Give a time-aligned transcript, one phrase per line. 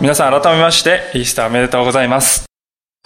[0.00, 2.46] 皆さん改めまして、イースターおめでとうございます。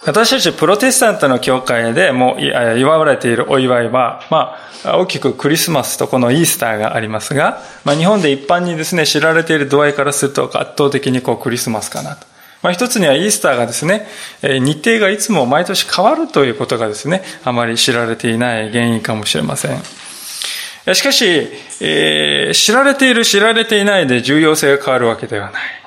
[0.05, 12.25] 私たちプロテスタントの教会でも祝われているお祝いは、まあ、大きくクリスマスとこのイースターがありますが、まあ、日本で一般にですね、知られている度合いからすると圧倒的にこうクリスマスかなと。
[12.61, 14.07] まあ、一つにはイースターがですね、
[14.41, 20.95] 日程がいつも毎年変わるということがですね、あまり知られていない原因かもしれません。
[20.95, 21.49] しかし、
[21.81, 25.84] えー、知られている知られていないで重要性が変わるわけではない。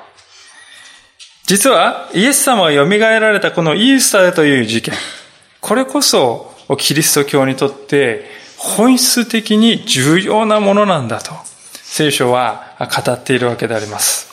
[1.49, 4.93] 実は、イエス様が蘇られたこのイースターという事件、
[5.59, 11.31] これこそ、キリスト教にとって本質的に重要なものなんだと、
[11.81, 14.31] 聖書は語っているわけであります。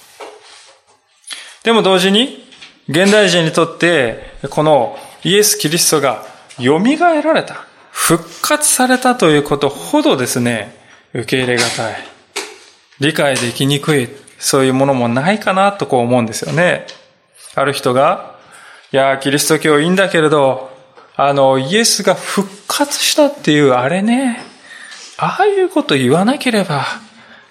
[1.65, 2.47] でも同時に、
[2.87, 6.23] 現代人にとって、このイエス・キリストが
[6.59, 10.77] 蘇られた、復活されたということほどですね、
[11.15, 11.97] 受け入れがたい。
[13.01, 16.87] 理解できにくい、そういうものもないかなとこう思うんですよね。
[17.57, 18.37] ある人が、
[18.93, 20.71] いや、キリスト教いいんだけれど、
[21.17, 24.45] あの、イエスが復活したっていうあれね、
[25.17, 26.84] ああいうこと言わなければ、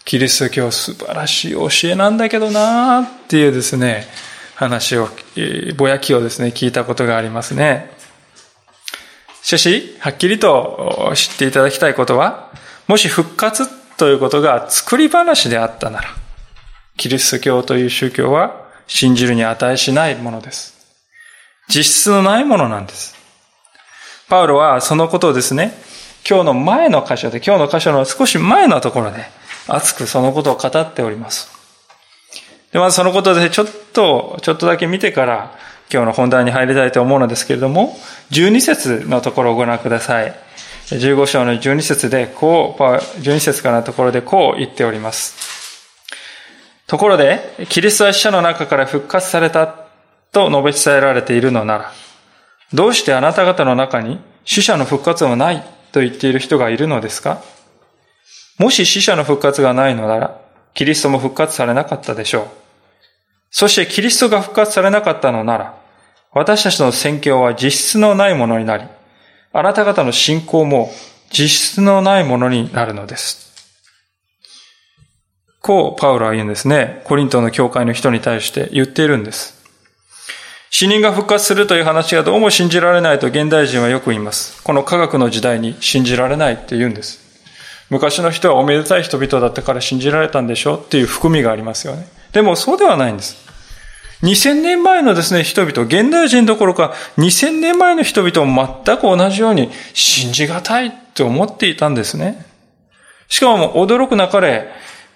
[0.06, 4.06] キリスト教素晴らしい教えなんだけどなっていうですね、
[4.54, 5.10] 話を、
[5.76, 7.92] ぼやきをですね、聞いたことがありますね。
[9.42, 12.52] しかし、はっきりと知っていただきたいことは、
[12.88, 13.68] もし復活
[13.98, 16.10] ということが作り話であったなら、
[16.96, 20.76] キリスト教という宗教は信じるに値しないものです。
[21.68, 23.16] 実質のないものなんです。
[24.30, 25.74] パウロはそのことをですね、
[26.28, 29.26] 今日の前の箇所で、今日の箇所の少し前のところで、
[29.68, 31.50] 熱くそのことを語っております。
[32.72, 35.58] で、まずそのことでちょっと、ちょっとだけ見てから、
[35.92, 37.96] 今日の本題に入りたいと思うのですけれども、
[38.32, 40.34] 12節のところをご覧ください。
[40.88, 45.55] 15章の12節で、こう、12節からのところでこう言っております。
[46.88, 49.68] ところで、キリストは死者の中から復活された
[50.32, 51.92] と述べ伝えられているのなら、
[52.74, 57.42] どうしてあなた方の中に死者の復活はないと言っている人がいるのですか？
[58.60, 60.42] もし死者の復活がないのなら、
[60.74, 62.48] キリストも復活されなかったでしょう。
[63.50, 65.78] そしてキリストが復活されなかったのなら、
[66.34, 68.84] 私たちの宣教は実質のないものになり、
[69.54, 70.92] あなた方の信仰も
[71.32, 73.55] 実質のないものになるのです。
[75.66, 77.02] こう、パウロは言うんですね。
[77.06, 79.56] コリントの教会の人に対して言っているんです。
[80.70, 84.62] 死人が復活するという話がどうも信じられないと現代人はよく言います。
[84.62, 87.20] この科学の時代に信じられないって言うんです。
[87.90, 92.08] 昔の人はおめでたい人々だったから信じられたんでしょっていう含みがありますよね。
[92.32, 93.36] でもそうではないんです。
[94.22, 102.46] 2000年前のですね、人々、現代人どころか2000年前の人々も全く同じように信じがたいって思っていたんですね。
[103.30, 104.70] しかも驚くなかれ、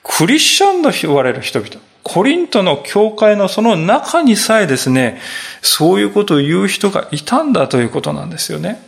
[0.04, 1.72] クリスチャンと言われる人々、
[2.04, 5.20] コリントの教会のその中にさえですね、
[5.62, 8.82] そういうことを言う人がいたんだということなんですよね。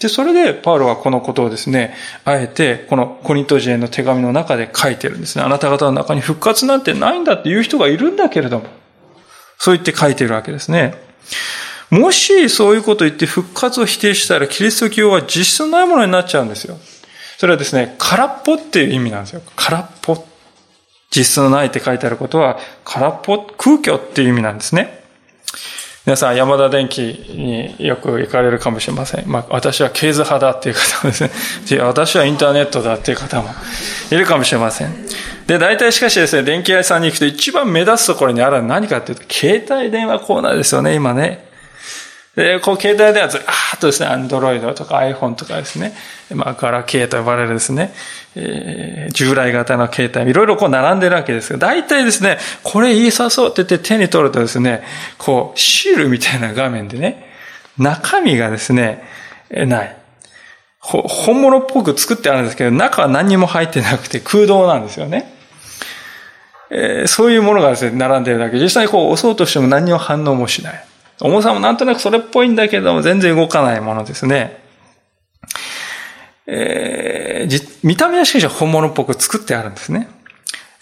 [0.00, 5.44] で、それで、パウロはこのことをですね、あえて、このコリント人への手紙の中で書いてるんですね。
[5.44, 8.66] あなた方の中に復活なんてないんだっていう人がいるんだけれども、
[9.58, 10.94] そう言って書いてるわけですね。
[11.90, 16.76] もしそういうことを言って復活を否定したら、キリスト教は実質ないものになっちゃうんですよ。
[17.38, 19.42] それはですね、空っぽっていう意味なんですよ。
[19.54, 20.26] 空っぽ。
[21.14, 25.04] 実質のないって書いてあることは、空っぽ、空虚っていう意味なんですね。
[26.06, 29.24] 皆さん、山田電機によく行かれるかもしれません。
[29.26, 31.24] まあ、私はケーズ派だっていう方もです
[31.74, 33.48] ね、私はインターネットだっていう方も
[34.10, 34.90] いるかもしれません。
[35.46, 41.46] で、大体しかしですね、電気屋さんに行くと一番目立つところにあるのは何かっていうと、携帯電話コーナーですよね、今ね。
[42.36, 45.94] で、こう、携帯電話ずらーっとですね、アンドロイドとか iPhone とかですね、
[46.34, 47.94] まあ、ガラケーと呼ばれるですね、
[48.34, 54.82] えー、従来型の携帯、いろいろこう並んでるわけですが、大体ですね、これ言いさそうって言って手に取るとですね、
[55.16, 57.32] こう、シールみたいな画面でね、
[57.78, 59.04] 中身がですね、
[59.50, 59.96] ない。
[60.80, 65.32] 本物っぽく作ってあるんですけど、中は何にも入ってなくて空洞なんですよね。
[66.70, 68.58] えー、そういうものがですね、並んでるだけ。
[68.58, 70.84] 実際にこう押そうとしても何にも反応もしない。
[71.24, 74.62] 重さもなんとなくそれっぽいんだけども、全然動かないものですね。
[76.46, 80.10] えー、見た目はしかし本物っぽく作ってあるんですね。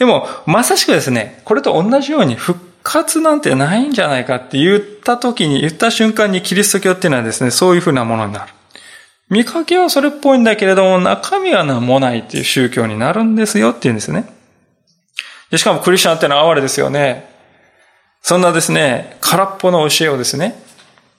[0.00, 8.52] でも、まさしくですね、これと同じように復活なんてないんじゃないかって言った時に、言った瞬間にキリスト教っていうのはですね、そういうふうなものになる。
[9.30, 14.24] 見かけはそれっぽいんだけれども、中身は何もないっていう宗教になるんですよって言うんですね。
[15.50, 17.31] でしかもクリスチャンってのは哀れですよね。
[18.22, 20.62] そんなですね、空っぽの教えをですね、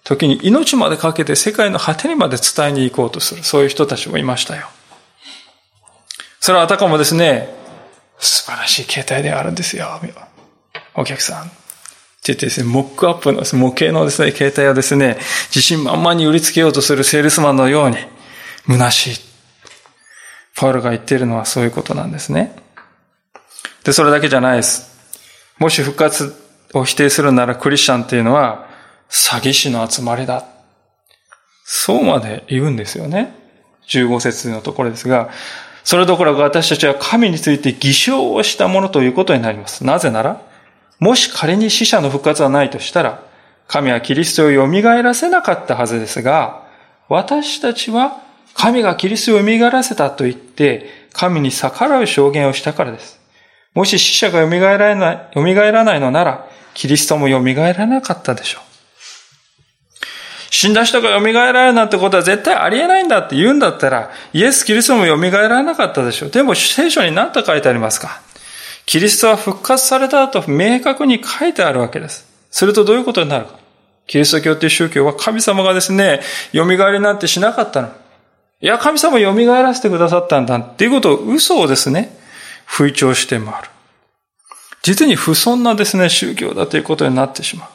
[0.04, 4.68] 時に命までかけて世界の果てにまで伝えに行こうとする、そういう人たちもいましたよ。
[6.40, 7.54] それはあたかもですね、
[8.20, 10.00] 素晴らしい携帯であるんですよ。
[10.96, 11.46] お客さん。
[11.46, 11.48] っ
[12.26, 15.18] て言ってですね、モックアップの模型のですね、携帯をですね、
[15.48, 17.98] 自信満々に売りつけようとするセールスマンのように、
[18.68, 19.20] 虚しい。
[20.56, 22.56] パウルが言っているのはそういうことなんですね。
[23.84, 24.90] で、それだけじゃないです。
[25.60, 26.43] もし復活
[26.74, 28.68] を否定するならクリスチャンっていうのは、
[29.10, 30.46] 詐欺師の集まりだ。
[31.66, 33.34] そうまで言うんですよね。
[33.88, 35.30] 15節のところですが、
[35.84, 39.86] それどころか私たちは神について偽証をしたものということになります。
[39.86, 40.42] なぜなら、
[41.00, 43.24] もし仮に死者の復活はないとしたら、
[43.68, 46.64] 神はキリストを蘇らせなかったはずですが、
[47.10, 48.22] 私たちは
[48.54, 53.20] 神がキリストを蘇らせたと言って、神に逆らう証言をしたからです。
[53.74, 55.42] もし死者が蘇らない、蘇
[55.72, 58.64] らないのなら、キリストも蘇らなかったでしょう。
[60.50, 66.30] 死んだ人が蘇られるなんてことは絶対ありえないんだって言うんだったら、イエス・キリストも蘇らなかったでしょう。
[66.30, 68.22] でも聖書に何と書いてありますか？
[68.86, 72.28] キリストは復活されたと明確に書いてあるわけです。
[72.52, 73.58] するとどういうことになるか？
[74.06, 76.22] キリスト教っていう宗教は神様がですね、
[76.54, 77.88] 蘇りなんてしなかったの。
[78.62, 82.16] いや、神様蘇らせてくださったんだっていうことを嘘をですね、
[82.66, 83.70] 吹聴して回る。
[84.84, 87.70] 実に不遜なですね、宗教だということになってしまう。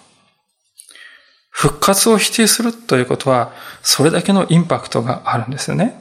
[1.50, 3.52] 復活を否定するということは、
[3.82, 5.98] それだけのインパクトがあるんですよね。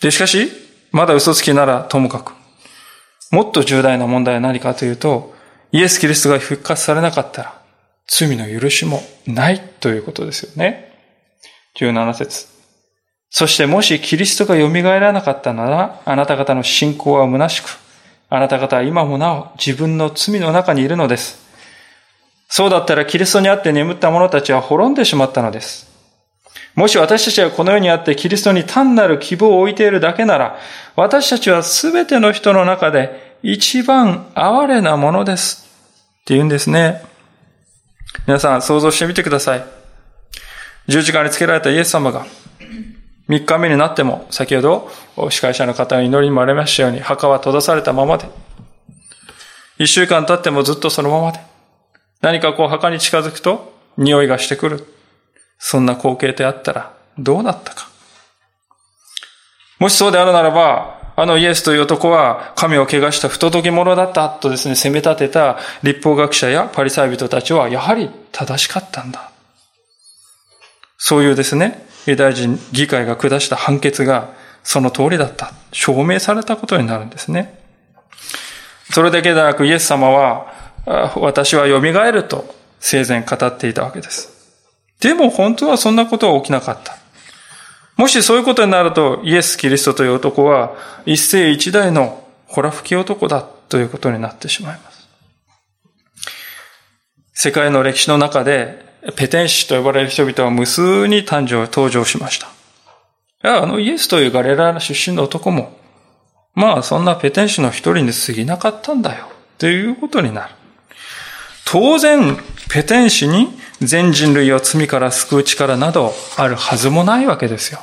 [0.00, 0.52] で、しかし、
[0.92, 2.32] まだ嘘つきならともかく、
[3.32, 5.34] もっと重大な問題は何かというと、
[5.72, 7.62] イエス・キリストが復活されなかったら、
[8.06, 10.92] 罪の許しもないということですよね。
[11.78, 12.46] 17節
[13.30, 17.85] そしてもしキリストが蘇らなかったなら、あなた方の信仰は虚しく、
[18.28, 21.44] あなた方は今もなお自分の罪の中にいるのです。
[22.48, 25.90] そうだったらキリストにあって眠った者たちは滅んでしまったのです。
[26.74, 30.58] もし私たちがこの世にあってキリストに単なる希望を置いているだけなら、
[30.94, 35.66] 私たちは全ての人の中で一番哀れなものです。
[36.20, 37.02] って言うんですね。
[38.26, 39.64] 皆さん想像してみてください。
[40.88, 42.26] 十字架につけられたイエス様が、
[43.28, 44.90] 三日目になっても、先ほど
[45.30, 48.26] 司会者の方の祈りにもありましたように、墓は閉ざされたままで、
[49.78, 51.40] 一週間経ってもずっとそのままで、
[52.20, 54.86] 何かこう墓に近づくと匂いがしてくる。
[55.58, 57.88] そんな光景であったらどうなったか。
[59.78, 69.30] もしそうであるならば、あのイエスという男は神を汚した不届き者だったとですね、責め立てた立法学者やパリサイ人たちはやはり正しかったんだ。
[70.98, 75.52] そういうですね、ユダヤ人議会が下した判決がその通りだった。
[75.72, 77.58] 証明されたことになるんですね。
[78.90, 80.52] それだけでなくイエス様は
[81.16, 84.30] 私は蘇ると生前語っていたわけです。
[85.00, 86.96] でも本当はそんなことは起きなかった。
[87.96, 90.74] もしそういうことになると、イエス・キリストという男は
[91.06, 95.08] 一世一代のほら吹き男だということになってしまいます。
[97.32, 102.48] 世界の歴史の中で、ペテン師と呼ばれる人々は無数に誕生、登場しました。
[103.42, 105.78] あのイエスというガレラ出身の男も、
[106.54, 110.54] まあそんなペテン師の一人に過ぎなかったんだよ、ということになる。
[111.64, 112.36] 当然、
[112.70, 113.48] ペテン師に
[113.80, 117.80] 全人類を罪から救う力などあるはずもないわけですよ。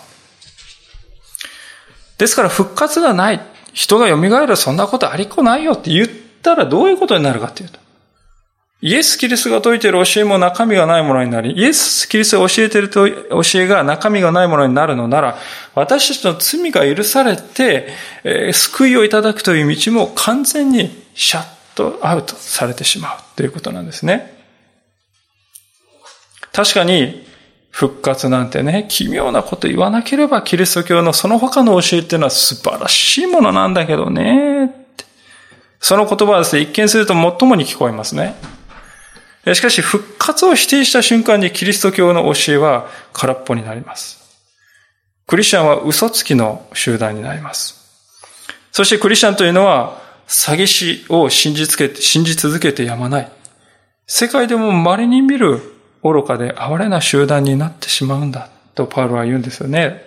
[2.18, 3.42] ですから復活がない。
[3.74, 6.08] 人が蘇るそんなことありっこないよって言っ
[6.42, 7.80] たらどういうことになるかっていうと。
[8.86, 13.16] イエス・キリストが説いている教えも中身がないものになり、イエス・キリストが教えている教
[13.56, 15.38] えが中身がないものになるのなら、
[15.74, 17.88] 私たちの罪が許されて、
[18.25, 24.38] えー、救いをいただくという道も完全にシャッとアウトされてしまうということなんですね。
[26.52, 27.25] 確かに、
[27.72, 34.88] 復活なんてね、奇妙なこと言わなければ、キリスト教のその他の教えっていうのは素晴らしいものなんだけどね。
[35.80, 38.36] その言葉はですね、一見すると最もに聞こえますね。
[39.53, 44.23] しかし、復活を否定した瞬間にキリスト教の教えは空っぽになります。
[45.27, 47.83] クリスチャンは嘘つきの集団になります。
[48.71, 53.31] そしてクリスチャンというのは、詐欺師を信じつけて、信じ続けてやまない。
[54.07, 55.62] 世界でも稀に見る
[56.03, 60.05] 愚かで哀れな集団になってしまうんだとパウロは言うんですよね。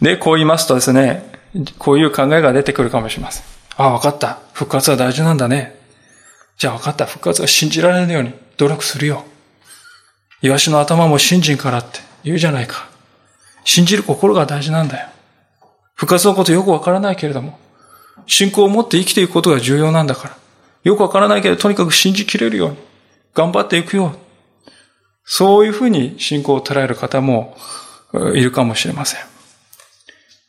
[0.00, 1.32] で、こう言いますとですね、
[1.78, 3.44] こういう考えが出てくるかもしれません。
[3.76, 4.40] ああ、わかった。
[4.52, 5.81] 復活は大事なんだね。
[6.58, 7.06] じゃあわかった。
[7.06, 9.24] 復活が信じられるように努力するよ。
[10.42, 12.88] イワシの頭も信心からって言うじゃないか。
[13.64, 15.08] 信じる心が大事なんだよ。
[15.94, 17.58] 復活のことよくわからないけれども、
[18.26, 20.36] 信仰を持って生きていくことが重要なんだから。
[20.84, 22.76] よくわからないけど、とにかく信じきれるように、
[23.34, 24.16] 頑張っていくよ。
[25.24, 27.56] そういうふうに信仰を捉える方も
[28.34, 29.20] いるかもしれません。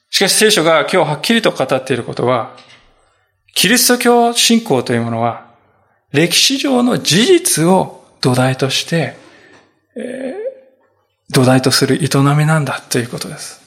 [0.09, 2.55] しかし聖書が今日はっきりと語っていることは、
[3.53, 5.42] キリスト教信仰というものは、
[6.13, 9.17] 歴史上の事実を土台として、
[9.95, 13.61] えー、土台とする営みなんだということです。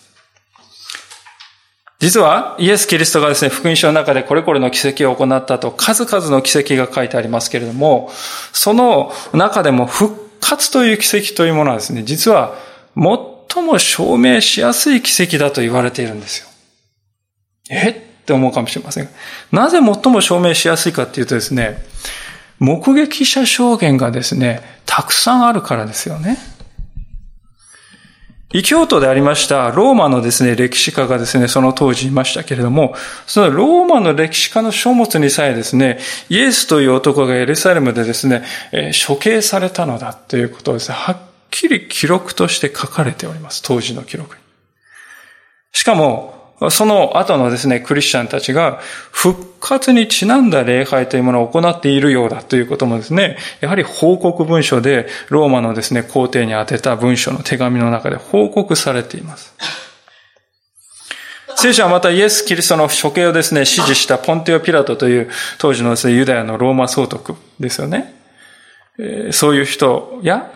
[1.99, 8.11] 実は、イエス・キリストがですね、福音書の中でこれこれの奇跡を行ったと、数々の奇跡が書いてありますけれども、
[8.53, 12.55] その中でも復活という奇跡というものはですね、実は、
[12.95, 16.47] 最も証明しやすい奇跡だと言われているんですよ。
[17.71, 17.89] え？
[17.89, 17.95] っ
[18.27, 19.09] て思うかもしれません。
[19.51, 21.79] なぜ最も証明しやすいかっていうとですね、
[22.59, 26.39] 目撃者証言がですね、たくさんあるからですよね。
[28.53, 32.95] 異教徒でありましたローマのですね、歴史家がですね、その当時いましたけれども、
[33.27, 35.99] そのローマの歴史家の書物にさえですね、
[36.31, 38.45] イエスという男がエルサレムでですね、
[39.07, 41.19] 処刑されたのだということをですね、はっ
[41.51, 43.63] きり記録として書かれております。
[43.63, 44.43] 当時の記録に。
[45.73, 46.36] しかも、
[46.71, 48.81] その後のですね、クリスチャンたちが
[49.13, 59.55] 復活にちなんだ礼拝というものを行っているようだということもですね、やはり報告文書でローマのですね、皇帝に宛てた文書の手紙の中で報告されています。
[61.57, 68.15] 聖書はまたイエス・キリストの処刑をですね、支持したポンテオ・ピラトという当時のですね、ユダヤのローマ総督ですよね。
[69.31, 70.51] そういう人や、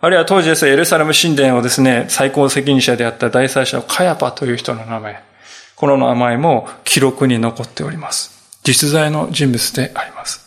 [0.00, 5.33] あるいは当時ですね、エルサレム神殿をですね、最高責任者であった大祭司のカヤパという人の名前。
[5.76, 8.58] この名前も記録に残っております。
[8.62, 10.44] 実在の人物であります。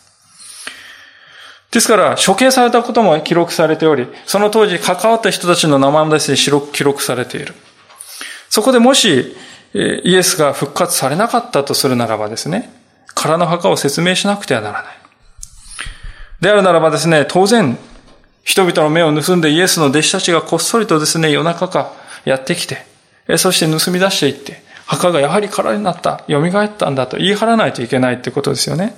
[1.70, 6.36] ですから、処刑されたことも記録されており、その当時関わった人たちの名前もですね、
[6.72, 7.54] 記録されている。
[8.48, 9.36] そこでもし、
[9.74, 12.72] イエスが復活されなかったとするならばですね、
[13.14, 14.98] 空の墓を説明しなくてはならない。
[16.40, 17.76] であるならばですね、当然、
[18.44, 21.92] 人々の目を盗んでイエスの弟子たちがこっそりとですね、夜中か
[22.24, 22.86] やってきて、
[23.36, 28.96] そして盗み出していって、墓がやはり空になった、蘇ったんだと言い張らないといけないってことですよね。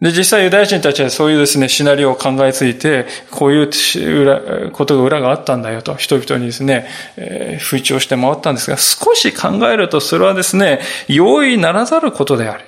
[0.00, 12.64] で、実際ユダヤ人たちはそういうですね、シナリオを考えついて、こういうことが裏があったんだよと、人々にですね、えー、吹聴して回ったんですが、少し考えるとそれはですね、容易ならざることである。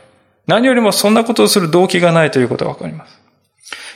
[0.46, 3.19] 何よりもそんなことをする動機がないということがわかります。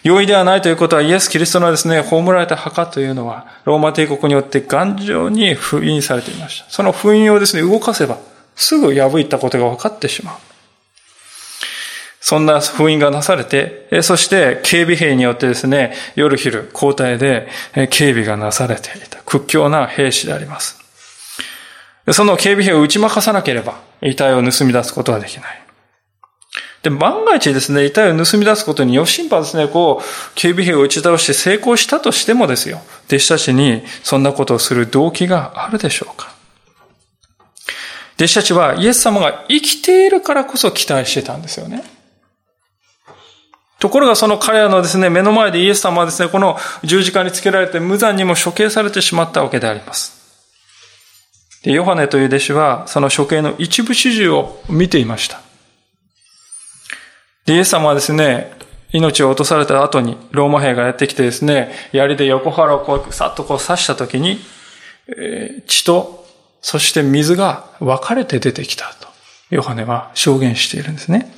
[0.05, 6.67] 容易ではないということは、イエス・キリストのですね、葬られた墓というのは、ローマ帝国によって頑丈に封印されていました。
[6.69, 8.19] その封印をですね、動かせば、
[8.55, 10.35] すぐ破いたことが分かってしまう。
[12.21, 17.49] そんな封印がなされて、そして警備兵によってですね、夜昼交代で
[17.91, 20.79] 警備がなされていた屈強な兵士であります。
[22.13, 25.64] その警備兵を打ち負かさなければ、遺体を盗み出すことはできない。
[26.85, 36.35] で、万が一ですね、遺体を盗み出すことに、ヨシンパはですね、こう、警備兵を打ち倒して成功したとしてもですよ、弟子たちにそんなことをする動機があるでしょうか
[38.17, 41.83] 弟子たちはイエス様が生きているからこそ期待してたんですよね。
[43.79, 50.13] ところがその彼らのですね、目の前でイエス様はですね、この十字架につけられて無残にも処刑されてしまったわけであります。
[51.63, 55.44] で、ヨハネという弟子はその処刑の一部始終を見ていました。
[57.47, 58.53] で、イエス様はですね、
[58.93, 64.39] 命を落とされた後に、ローマ兵がやってきてですね、槍で横腹をこう、さっとこう刺した時に、
[65.09, 66.27] えー、血と、
[66.63, 69.09] そして水が分かれて出てきたと、
[69.51, 71.31] ヨハネは証言しているんですね。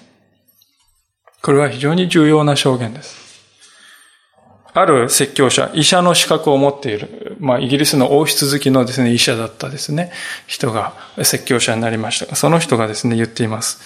[1.43, 3.27] これは非常に重要な証言です。
[4.73, 10.13] ある説教者、医者の資格を持っている、まあ、イギリスの王室好きのですね、医者だったですね、
[10.47, 13.81] 人が説教者になりましたが、その人がですね、言っています。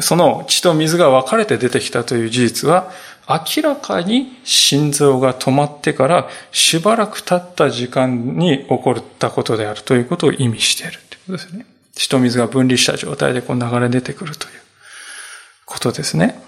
[0.00, 2.90] その血と水が分かれて出てきたという事実は、
[3.28, 11.66] 明らかに心臓が止まってからしばらく経った時間に起こったことであるということを意味しているということですね。
[11.94, 14.52] 血と水が分離した状態でこう流れ出てくるという
[15.64, 16.42] ことですね。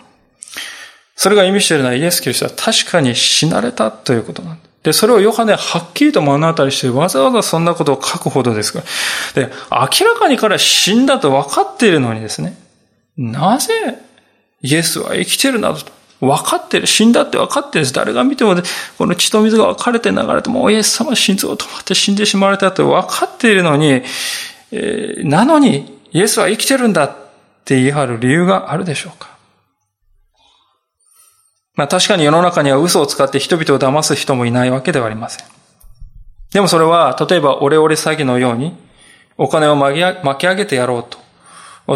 [1.17, 4.75] それが意味しているのはイエス・キリストは確かに死なれたということなんです。
[4.85, 9.47] で、それをヨハネはっきりと目の当たりして、わざわざそんなことを書くほどですから。
[9.47, 12.59] で、明らかに彼は死んだと分かっているのにですね、
[13.17, 13.99] なぜ
[14.63, 15.93] イエスは生きてるなどと。
[16.21, 16.87] 分かってる。
[16.87, 17.93] 死んだって分かってるんです。
[17.93, 18.55] 誰が見ても、
[18.97, 24.03] この血と水が分かれて流れても、イエス様心臓止まって死んでしまわれたと分かっているのに、
[24.73, 27.17] えー、なのに、イエスは生きてるんだっ
[27.65, 29.37] て言い張る理由があるでしょうか
[31.75, 35.47] まあ確かに世の中には嘘を使って人々を騙す人もいないわけではありません。
[36.53, 38.77] でもそれは、例えばオレオレ詐欺のように、
[39.37, 39.99] お金を巻
[40.39, 41.19] き上げてやろうと、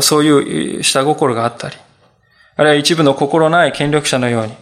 [0.03, 1.77] そういう下心があったり、
[2.57, 4.55] あるいは一部の心ない権力者のように、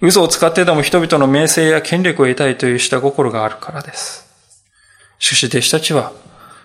[0.00, 4.26] 嘘を使ってでも人々の名声や権力を得たいという下心があるからです。
[5.18, 6.12] しかし弟子たちは、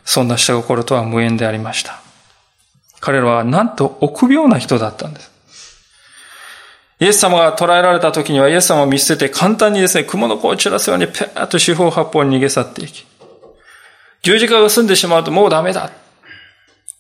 [0.04, 2.02] そんな下心とは無縁でありました。
[3.00, 5.32] 彼らはなんと臆病な人だったんです。
[7.00, 13.06] イエス様が捕らえられた時にはイエス様を見捨てて簡単にですね、雲の子を散らすようにペーッと四方八方に逃げ去っていき、
[14.22, 15.92] 十字架が済んでしまうともうダメだ。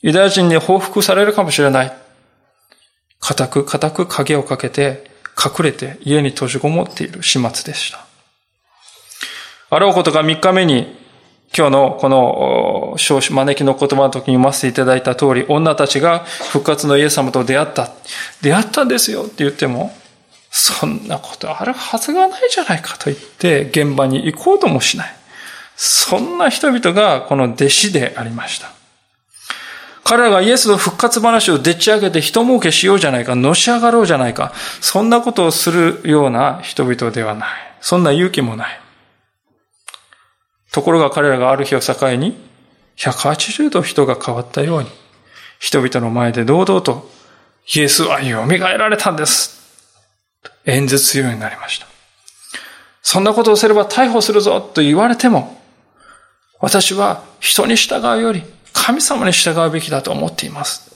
[0.01, 1.93] ユダヤ人に報復されるかもしれない。
[3.19, 8.05] 固く固く影をかけて隠れて家に閉じこもっている始末でした。
[9.69, 10.99] あろうことが3日目に
[11.55, 17.91] 今日のこの招きの言葉の時に読ませていただいた通り、女たちが復活のイエス様と出会った。
[18.41, 19.93] 出会ったんですよって言っても、
[20.49, 25.15] そんなことあるはずがないじゃないかと言って現場に行こうともしない。
[25.75, 28.80] そんな人々がこの弟子でありました。
[30.11, 34.51] 彼らがイエスの復活話をでっち上げて人儲けしようじゃないか、のし上がろうじゃないか、
[34.81, 37.49] そんなことをするような人々ではない。
[37.79, 38.81] そんな勇気もない。
[40.73, 42.37] ところが彼らがある日を境に、
[42.97, 44.89] 180度人が変わったように、
[45.59, 47.09] 人々の前で堂々と、
[47.73, 49.61] イエスは蘇られたんです。
[50.65, 51.87] 演説するようになりました。
[53.01, 55.57] そんなことをすれば逮捕するぞと言われても、
[56.59, 60.91] 私は人に従うより神様に従うべきだと思っています。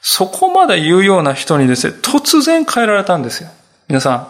[0.00, 3.50] そこまで言うような人にですね、突然変えられたんですよ。
[3.88, 4.28] 皆さん、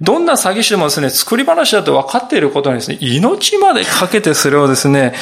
[0.00, 5.14] どんな詐欺師でもですね、作り話だと分かっていることにですね、命までかけてそれをですね、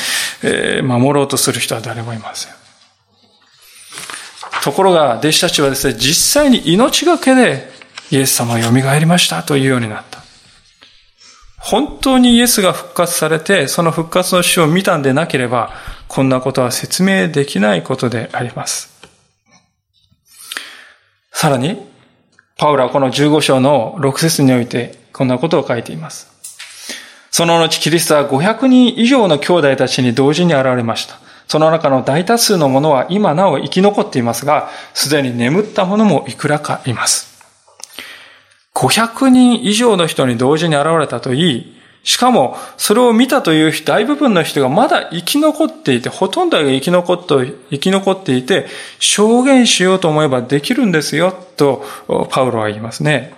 [0.43, 2.53] えー、守ろうとする人は誰もいません。
[4.63, 7.71] ところが、弟子たちはですね、実際に命がけで、
[8.11, 10.23] イエス様は蘇りましたというようになった。
[11.59, 15.73] 本当にイエスが復活されて、その復活の死を見たんでなければ、
[16.09, 18.99] こんなことは説明できないことであります。
[21.33, 21.87] さらに、
[22.57, 26.27] パウラはこの15章の6節においてこんなことを書いています。
[27.31, 31.21] その後キリストは500人以上の兄弟たちに同時に現れました。
[31.47, 37.39] その中の大多数の者は今なお生き残っていますが、すでに眠った者もいくらかいます。
[38.75, 48.67] 500人以上の人に同時に現れたといい、しかも、それを見たという大部分の人がまだ生き残っていて、ほとんどが生き残って、生き残っていて、
[48.99, 51.85] 証言しようと思えばできるんですよ、と、
[52.31, 53.35] パウロは言いますね。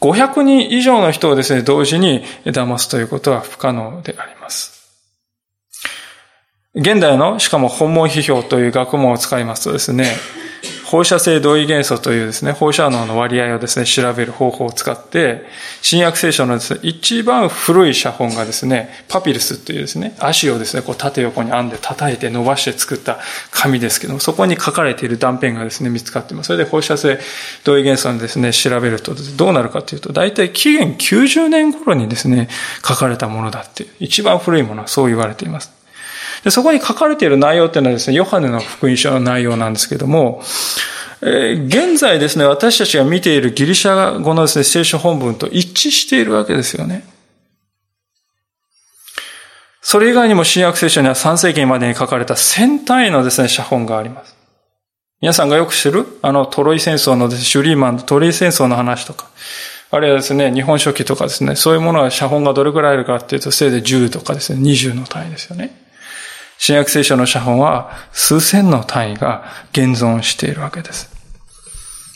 [0.00, 4.82] 500人以上の人をですね、同時に騙すということは不可能であります。
[6.74, 10.06] 現代の、しかも本門批評という学問を使いますとですね、
[10.92, 15.46] 放射性同位元素というですね、放射能の割合をですね、調べる方法を使って、
[15.80, 26.48] 新約聖書のですね、一番古い写本がですね、パピルスというですね、足をですね、こう縦横に編んで叩いて伸ばして作った紙ですけども、そこに書かれている断片がですね、見つかっています。
[26.48, 27.18] それで放射性
[27.64, 32.50] 同位元素をですね、調べるとどうなるかというと、大体紀元90年頃にですね、
[32.86, 35.81] 書かれたものだって、一番古いものはそう言われています。
[36.44, 40.42] でそこに書かれている内容っていうのはですね、ヨハネの福音書の内容なんですけども、
[41.22, 47.04] えー、現在ですね、私たちが見ているギリシャ語のですね、聖書本文と一致しているわけですよね。
[49.80, 54.36] それ以外にも新約聖書には3世紀までに書かれた1000単位のですね、写本があります。
[55.20, 59.28] 皆さんがよく知る、あのトロイ戦争のですね、シュリーマンのトロイ戦争の話とか、
[59.92, 65.81] あるいはですね、日本書紀とかですね、そういうものは写本がどれくらいあるかっていうと、せいで10とかですね、20の単位ですよね。
[66.64, 71.10] 新約聖書の写本は数千の単位が現存しているわけです。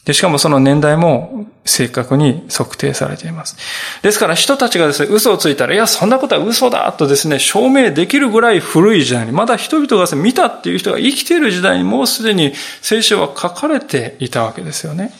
[0.05, 3.57] で、しかもその年代も正確に測定されています。
[4.03, 15.13] ですから人たちがですね、嘘をついたら、いや、そんなことは嘘だとですね、証明できるぐらい古い時代に、まだ人々がですね、見たっていう人が生きている時代にもうすでに聖書は書かれていたわけですよね。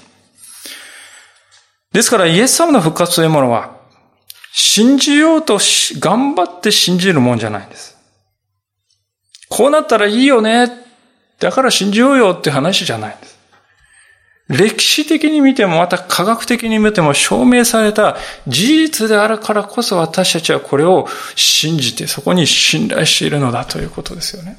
[1.91, 3.75] ですからイエス様の復活というものは、
[4.53, 5.59] 信じようと
[5.99, 7.96] 頑張って信じるもんじゃないんです。
[9.49, 10.71] こうなったらいいよね。
[11.39, 13.37] だから信じようよって話じゃないんです。
[14.49, 24.57] 歴史的に見てもまた科学的に見ても証明された事実であるからこそ私たちはこれを信じてそこに信頼しているのだということですよね。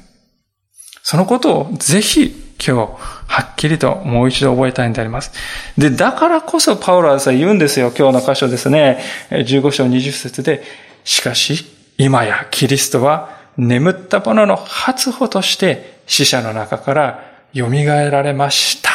[1.02, 2.98] そのことをぜひ今日
[3.28, 5.32] はっきりともう一度覚えたいんであります。
[5.78, 7.92] で、だからこそパウロは言うんですよ。
[7.96, 8.98] 今日の箇所ですね。
[9.30, 10.62] 15章20節で、
[11.04, 11.64] しかし
[11.96, 18.90] 今やキリストは眠った者の初歩として死者の中から蘇られました。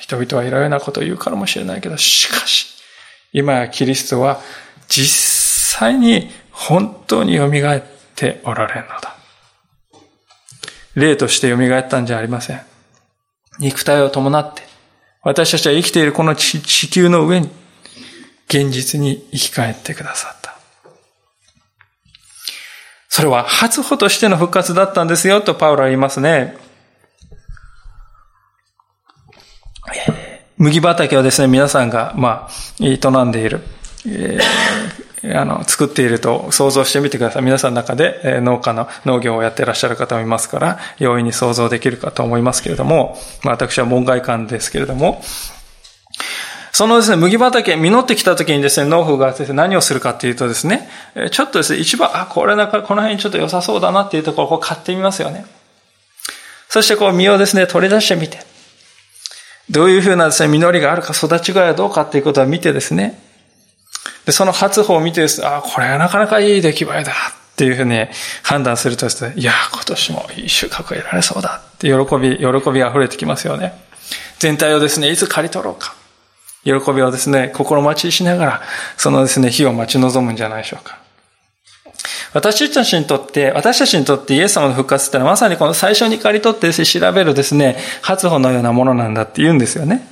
[0.00, 2.66] 人々はいろいろなことを言うかもしれないけど、しかし、
[3.32, 4.40] 今やキリストは
[4.88, 7.82] 実際に本当に蘇っ
[8.16, 9.16] ておられるのだ。
[10.94, 12.60] 霊として蘇ったんじゃありません。
[13.60, 14.62] 肉体を伴って、
[15.22, 17.48] 私たちは生きているこの地球の上に、
[18.48, 20.41] 現実に生き返ってくださった。
[23.14, 26.56] それは初歩としての復活だったんですよとパウロは言いますね。
[30.56, 32.96] 麦畑をですね、皆さんが、まあ、営
[33.26, 33.60] んでいる、
[34.06, 37.42] えー、あの、作っていると想像してみてください。
[37.42, 45.20] 皆さんの中で、え、農家の農業をやっていらっしゃる方もいますから、容易に想像できるかと思いますけれども、まあ私は門外観ですけれども、
[46.72, 50.88] そのですね、麦畑、実ってきた時にですね、農夫がですね、何をするかっていうとですね、
[51.30, 55.44] ちょっとですね、一番、あ、これなんか、この辺ちょっと良さそうだなっていうところをこう買ってみますよね。
[56.70, 58.38] そしてこう実をですね、取り出してみて、
[59.68, 63.20] どういうふうなですね、実りがあるか、育ち具合はどうかっていうことを見てですね、
[64.24, 67.14] で、その初歩を見てですね、あ、これはなかなかいい出来栄えだっ
[67.56, 68.06] ていうふうに
[68.42, 73.74] 判断するとですね、いや、今年もいい収穫を得られそうだって喜び、喜び溢れてきますよね。
[74.38, 75.94] 全体をですね、いつ刈り取ろうか。
[76.64, 78.62] 喜びをですね、心待ちしながら、
[78.96, 80.98] そのですね、日を待ち望むんじゃないでしょうか。
[82.34, 90.08] 私たちにとって、私たちにとってイエス様の復活ってのはまさにこの最初に刈り取って調べるですね、初歩のようなものなんだって言うんですよね。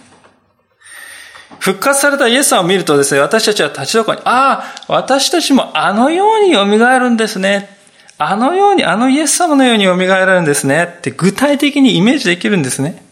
[1.61, 6.65] 復活されたイエス様を見るとですね、私たちは立ちどころに、ああ、私たちもあのように蘇
[6.99, 7.77] るんですね。
[8.19, 10.95] あのように、あのイエス様のように蘇るんですね。
[10.99, 13.03] って具体的にイメージできるんですね。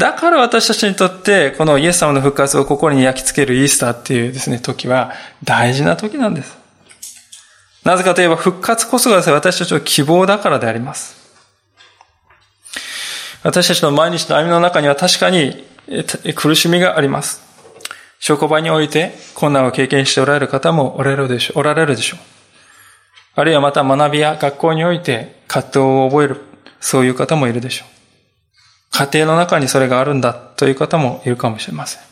[0.00, 5.12] だから私たちにとって、このイエス様の復活を心に焼き付けるイースターっていうですね、時は
[5.44, 6.56] 大事な時なんです。
[7.84, 11.20] なぜかといえば復活こそが、私たちの希望だからであります。
[13.42, 15.66] 私たちの毎日の歩みの中には確かに
[16.34, 17.42] 苦しみがあります。
[18.20, 21.58] 職場において困難を経験しておられる方もおられるでしょう。
[21.60, 22.20] おられるでしょう。
[23.34, 26.40] あるいはまた学びや学校において葛藤を覚える、
[26.80, 27.99] そういう方もいるでしょう。
[28.90, 32.02] 家庭の中にそれがあるんだという方もいるかもしれません。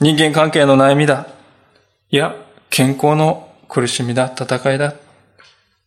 [0.00, 1.26] 人間関係の悩みだ。
[2.10, 2.36] いや、
[2.70, 4.94] 健康の苦しみだ、戦いだ。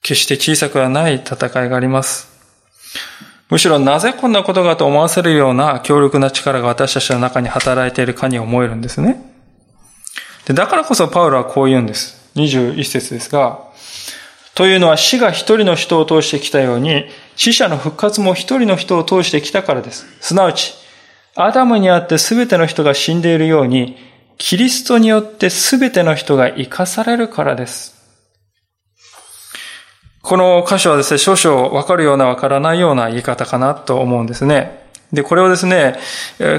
[0.01, 2.37] 決して小さくはない戦いがあります。
[3.49, 9.21] むしろなぜこんなことがと思わせるような強力な力が私たちの中に働いているかに思えるんですね。
[10.45, 12.31] でだからこそパウロはこう言うんです。
[12.35, 13.59] 21節ですが、
[14.58, 20.08] というのは死が一人の人を通してきたように、死者の復活も一人の人を通してきたからです。
[20.20, 20.74] すなわち、
[21.36, 23.98] アダムにあって全ての人が死んでいるように、
[24.39, 27.98] キリストによって全ての人が生かされるからです。
[30.24, 34.88] この箇所はですね、少々わかるようなわからないような言い方かなと思うんですね。
[35.13, 36.00] で、これをですね、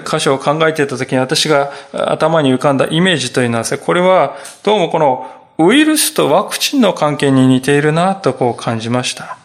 [0.08, 9.38] 箇所を考えていたときに私が頭に浮かんだイメージというのはですね、これはどうもこのウイルスとワクチンの関係に似ているなとこう感じました。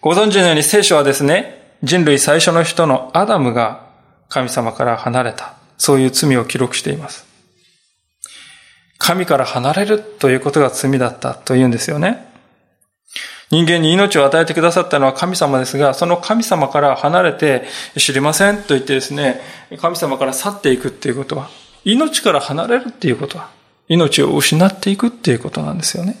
[0.00, 3.88] ご存知のように聖書はですね、人類最初の人のアダムが
[4.28, 5.54] 神様から離れた。
[5.80, 7.24] そういう罪を記録しています。
[8.98, 12.28] 神から離れるということが罪だったというんですよね。
[13.50, 17.64] 人間に命を与えてくださったのは神様ですが、その神様から離れて
[17.96, 19.40] 知りませんと言ってですね、
[19.80, 21.48] 神様から去っていくっていうことは、
[21.84, 23.59] 命から離れるっていうことは、
[23.90, 26.14] 命を失っていくっていうことなんですよね。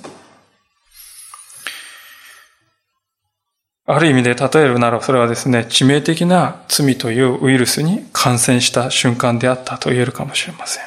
[3.86, 10.84] ある意味で例えるならそれはですね、致命的な罪というウイルスに感染した瞬間であったと言えるかもしれません。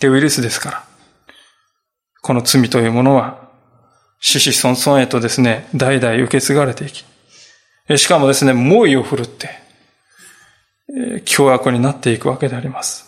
[0.00, 0.84] で、ウイルスですから。
[2.22, 3.48] この罪というものは、
[4.18, 7.04] 死死孫孫へとですね、代々受け継がれていき、
[7.96, 9.50] しかもですね、猛威を振るって、
[11.24, 13.05] 凶悪になっていくわけであります。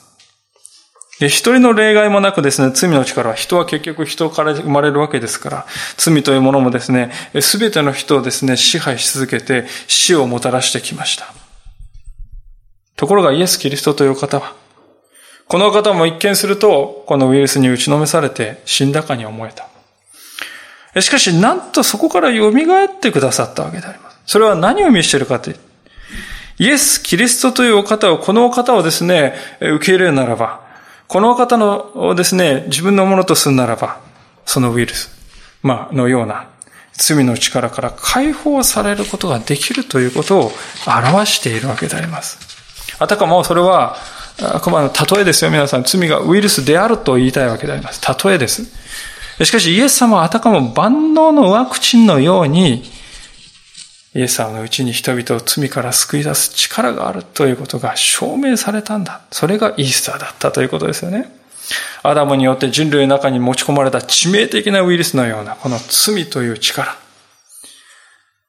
[1.21, 11.33] で、一人の例外もなくですね、罪の力は人は結局人から生まれるわけですから、罪というものもですね、すべての人をですね、支配し続けて死をもたらしてきました。
[12.97, 14.55] ところがイエス・キリストという方は、
[15.49, 21.01] この方も一見すると、このウイルスに打ちのめされて死んだかに思えた。
[21.01, 24.19] しかし、なんとそこから蘇ってくださったわけであります。
[24.27, 25.57] それは何を見しているかという。
[26.59, 30.68] イエス・キリストというお方を、このお方をですね、受け入れるならば、
[31.09, 33.99] この方のですね、自分のものとするならば、
[34.45, 35.11] そのウイルス、
[35.63, 36.49] まあ、のような
[36.93, 40.53] 罪の力から解放されることができるということを
[40.87, 42.39] 表しているわけであります。
[42.99, 43.97] あたかもそれは、
[44.43, 45.85] あくまで例えですよ、皆さん。
[45.85, 48.03] 罪がウイルスであると言いたいわけであります。
[48.25, 48.67] 例えです。
[49.43, 52.83] しかし、イエス様はあたかも万能のワクチンのように、
[54.19, 59.21] イエス様のうちに人々を罪から救い出す力があるということが証明されたんだ。
[59.31, 61.31] それがイースターだったということですよね。
[62.03, 66.97] アダムによって人類の中に持ち込まれた致命的なウイルスのようなこの罪という力。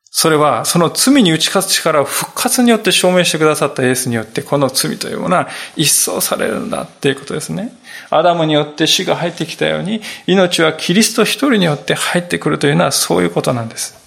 [0.09, 7.77] それは、その罪に打ち勝つ力を復活によって証明してくださったイエスによって、この罪というものは一掃されるんだっていうことですね。
[8.09, 13.98] アダムによって死が入ってきたように、命はキリスト一人によって入ってくるというのはそういうことなんです。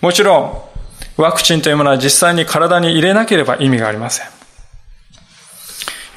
[0.00, 0.70] もちろ
[1.16, 4.26] ん、ワクチンというものは実際に体に入れなければ意味がありません。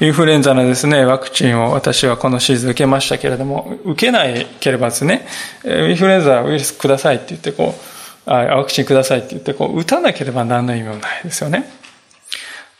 [0.00, 5.26] インフルエンザのですね、ワクチンを私はこのシーズン受けましたけれども、受けないければですね、
[5.64, 7.74] インフルエンザウイルスくださいって言って、こ
[8.26, 11.68] う、あワクチンくださいって言って、こう、打たなければ何の意味もないですよね。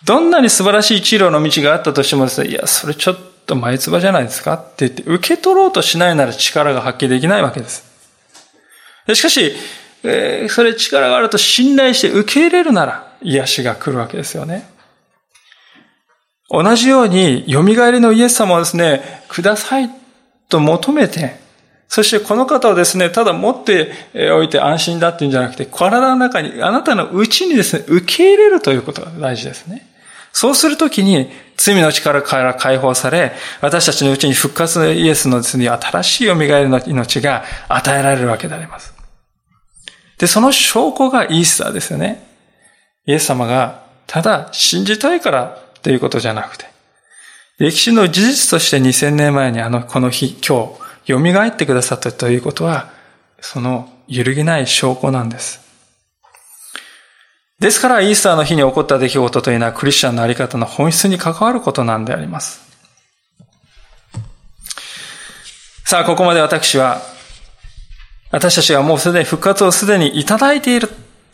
[0.04, 4.54] どんなに素晴らしい治療の道があったとしてもですね、いや、それちょっと前唾じゃないですか？
[4.54, 7.84] って言って、受け取ろうとしないなら力が発揮できないわけです。
[9.12, 9.54] しかし、
[10.04, 14.68] え、それ力があると信頼して受け入れるなら、癒しが来るわけですよね。
[16.50, 19.90] 同じように、蘇りのイエス様をですね、ください
[20.48, 21.36] と求めて、
[21.88, 23.92] そしてこの方をですね、ただ持って
[24.34, 29.86] おいて安心だっていうんじゃなくて、体の中に、あなたの内にですね、受け入れるということが大事ですね。
[30.32, 38.97] そうするときに、罪の力から解放され、私たちのうちに復活のイエスのですね、新しい蘇りの命が与えられるわけであります。
[40.18, 42.26] で、その証拠がイースターですよね。
[43.06, 46.66] イエス様が、ただ信じたいからということじゃなくて、
[47.58, 52.90] 歴史の事実として2000年前にあの、この日、今日、蘇ってくださったということは、
[53.40, 55.60] その揺るぎない証拠なんです。
[57.60, 62.60] ですから、イースターの日に起こった出来事というのは、クリスチャンのあり方の本質に関わることなんであります。
[65.84, 67.02] さあ、ここまで私は、
[68.30, 70.90] 私たちはもうすでに復活をすでにいただいている、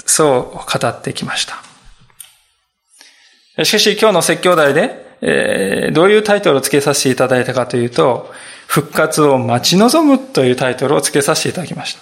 [0.06, 3.64] そう語ってきました。
[3.64, 8.32] しかし今日の説教題で、えー、どういうタイトルを付けさせていただいたかというと、
[8.66, 12.00] 復活を待ち望むというタイトルを付けさせていただきました。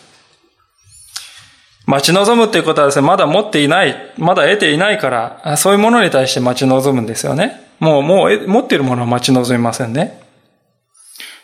[1.86, 7.60] 待ち望むということはですね、まだ持っていない、まだ得ていないから、そういうものに対して待ち望むんですよね。
[7.80, 10.22] もう、もう持っているものを待ち望みませんね。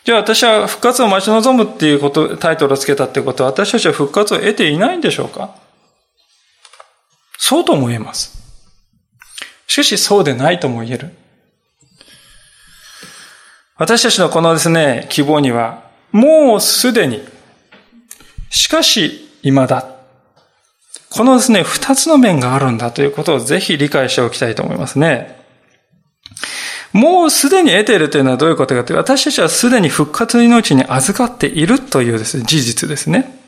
[0.05, 5.55] じゃあ私は復活を待ち望むっていうこと、タイトルを付けたってことは、私たちは復活を得ていないんでしょうか？
[7.37, 8.37] そうとも言えます。
[9.67, 11.09] しかしそうでないとも言える。
[13.77, 17.23] 私たちのこのですね、希望には、もうすでに、
[18.49, 19.85] しかし未だ。
[21.11, 25.38] このですね、二つの面があるんだということをぜひ理解しておきたいと思いますね。
[26.93, 33.39] もうすでに得ているというのはどういうことかというと、私たちはすでに復活の命に預かっているというですね、事実ですね。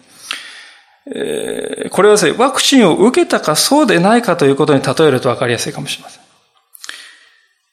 [1.14, 6.22] えー、これはですね、ワクチンを受けたかそうでないかということに例えると分かりやすいかもしれません。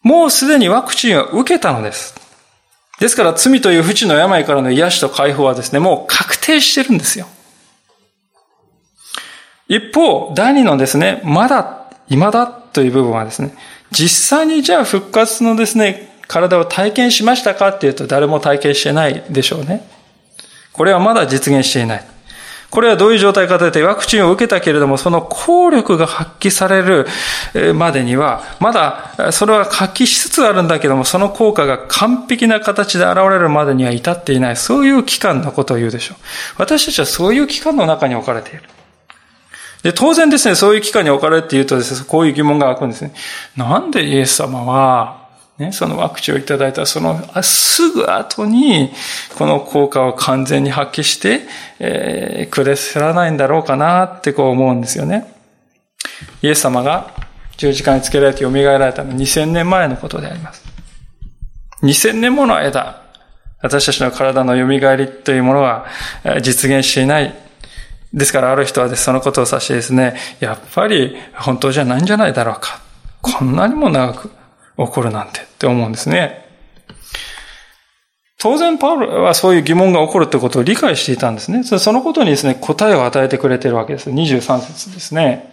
[0.03, 2.15] もうすでにワクチンを受けたのです。
[2.99, 7.27] ですから罪という不治の病からの癒しと解放はですね、もう確定してるんですよ。
[9.69, 13.55] 一方、第二のですね、まだ、未だという部分はですね、
[13.91, 19.89] 実際にじゃあ復活のですね、体を体験しましたかっていうと誰も体験してないでしょうね。
[20.73, 22.05] これはまだ実現していない。
[22.71, 27.07] これはどういう状態かというと、ワクチンを受けたけれども、その効力が発揮される
[27.75, 34.57] までには、まだそれは発揮しつつあるんだけども、その効果が完璧な形で現れるまでには至っていない。
[34.57, 36.19] そういう期間のことを言うでしょう。
[36.59, 38.63] 私たちはそういう期間の中に置かれている。
[39.83, 43.13] で、当然ですね、そういう期間に置かれて言うとですね、こういう疑問が湧くんですね。
[43.57, 48.91] なんでイエス様は、ね、そのワクチンをいただいたそのすぐ後に、
[49.37, 51.43] この効果を完全に発揮して、
[51.81, 55.35] えー、くれすらないんだろうかなってこう思うんですよね。
[56.43, 57.13] イエス様が
[57.57, 60.65] 十字架につけられて蘇られたのは2000年前のことであります。
[61.83, 63.03] 2000年もの間、
[63.61, 65.87] 私たちの体の蘇りというものは
[66.41, 67.48] 実現していない。
[68.13, 72.81] ですからある人はそのことを指してですね、やっぱり本当じゃないんじゃないだろうか。
[73.21, 74.31] こんなにも長く
[74.77, 76.47] 起こるなんてって思うんですね。
[78.39, 81.65] 当然パウロはそういう疑問が起こるってことを理解していたんですね。
[81.65, 84.11] そのことにですね、答えを与えてくれているわけです。
[84.11, 85.53] 23節ですね。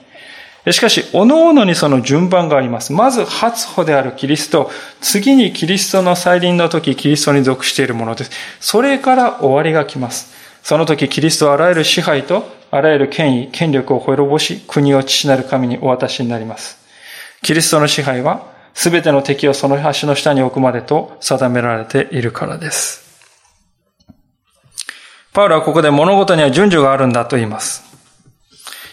[0.71, 2.93] しかし、各々にその順番があります。
[2.93, 4.71] まず、初歩であるキリスト。
[5.01, 8.31] 次にキリストの再臨の時、キリストに属しているものです。
[8.59, 10.33] それから終わりが来ます。
[10.65, 16.79] その時、キリストはあらゆる支配と、あらゆる権威、権力を滅ぼし、国を父なる神にお渡しになります。
[17.43, 23.05] キリストの支配は、すべての敵をその橋の下に置くまでと定められているからです。
[25.33, 27.83] パウロはここで物事には順序があるんだと言います。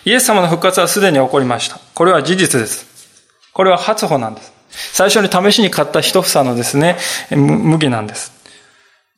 [0.04, 1.80] イエス様の復活はすでに起こりました。
[1.94, 2.84] これは事実です。
[3.54, 4.52] これは初歩なんです。
[4.68, 6.98] 最初に試しに買った一房のですね、
[7.30, 8.41] 麦なんです。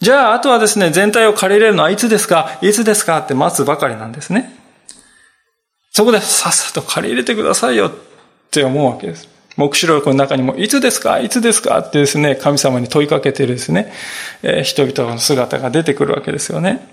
[0.05, 2.59] じゃあ、あとはですね、全体を借りれるのはいつですか？
[2.61, 4.55] いつですかって待つばかりなんですね。
[5.93, 7.93] そこでさっさと借り入れてくださいよっ
[8.51, 9.27] て思うわけです。
[9.57, 11.21] 目視録の中にも、いつですか？
[11.21, 11.79] いつですか？
[11.79, 13.95] ってですね、神様に問いかけてるですね、
[14.43, 16.87] えー、人々の姿が出てくるわけですよね。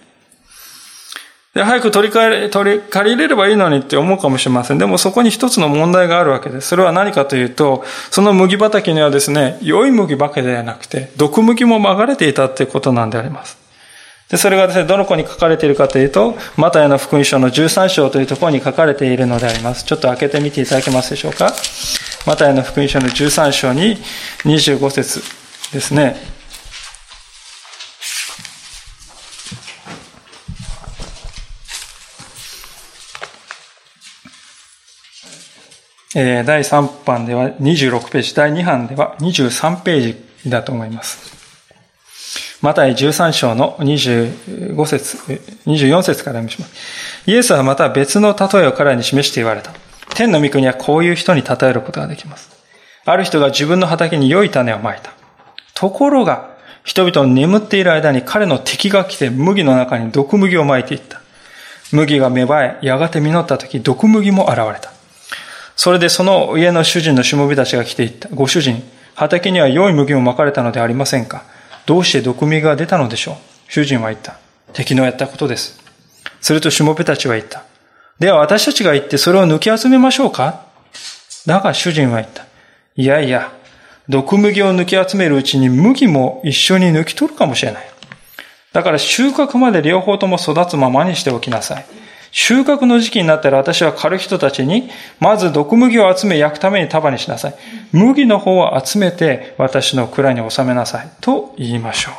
[1.54, 4.78] で、早く取り替え、取り、借り入れればいいのにって思うかもしれません。
[4.78, 6.70] でもそこに一つの問題があるわけです。
[6.70, 13.58] それは何かというと、その麦畑にはですね、良い麦ばかりではなくて、毒麦もまがれていたっていうことなんであります。
[14.30, 19.84] で、それがですね、どの子に書かれているかというと、マタイの福音書の13章というところに書かれているのであります。
[19.84, 21.54] ちょっと開けてみていただけますでしょうか。
[22.26, 23.98] マタイの福音書の13章に
[24.46, 25.22] 25節
[25.74, 26.41] ですね。
[36.16, 40.02] え第3版では26ページ、第2版では23ペー
[40.44, 41.32] ジだと思います。
[42.62, 45.18] マタイ13章の25節、
[45.66, 47.30] 24節から読みします。
[47.30, 49.72] イエスはまた別の例えを彼に示して言われた。
[50.14, 52.50] 天の御国はこういう人に例えることができます。
[53.06, 55.12] ある人が自分の畑に良い種をまいた。
[55.74, 56.52] ところが、
[56.84, 61.22] 人々の眠っている間に彼の敵が来て麦の中に毒麦をまいていった。
[61.92, 64.92] 麦が芽生え、やがて実った時、毒麦も現れた。
[65.84, 68.30] それでその家の主人のしもべたちが来ていった。
[68.30, 68.84] ご主人、
[69.16, 71.44] 畑には良い麦もまかれたのでありませんか？
[71.88, 73.36] どうして毒麦が出たのでしょう？
[73.68, 74.38] 主人は言った。
[74.74, 75.82] 敵のやったことです。
[76.40, 77.64] するとしもべたちは言った。
[78.20, 80.68] では私たちが行ってそれを抜き集めましょうか？
[81.48, 82.46] だが主人は言った。
[82.96, 83.52] いやいや、
[84.08, 87.90] 毒麦を抜き集めるうちに麦も一緒に抜き取るかもしれない。
[88.72, 91.86] だから収穫まで両方とも育つままにしておきなさい。
[92.32, 94.90] 収穫の時期になったら私は狩る人たちに、
[95.20, 97.56] まず毒麦を集め焼くために束にしなさい。
[97.92, 101.10] 麦の方を集めて私の蔵に収めなさい。
[101.20, 102.14] と言いましょう。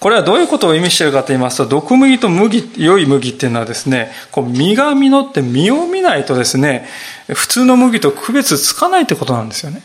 [0.00, 6.88] これはどういうことを意味しているかと言いますと、毒麦と麦、良い麦っていうのはですね、こう実が実って実を見ないとですね、
[7.28, 9.80] 普通の麦と区別つかないってことなんですよね。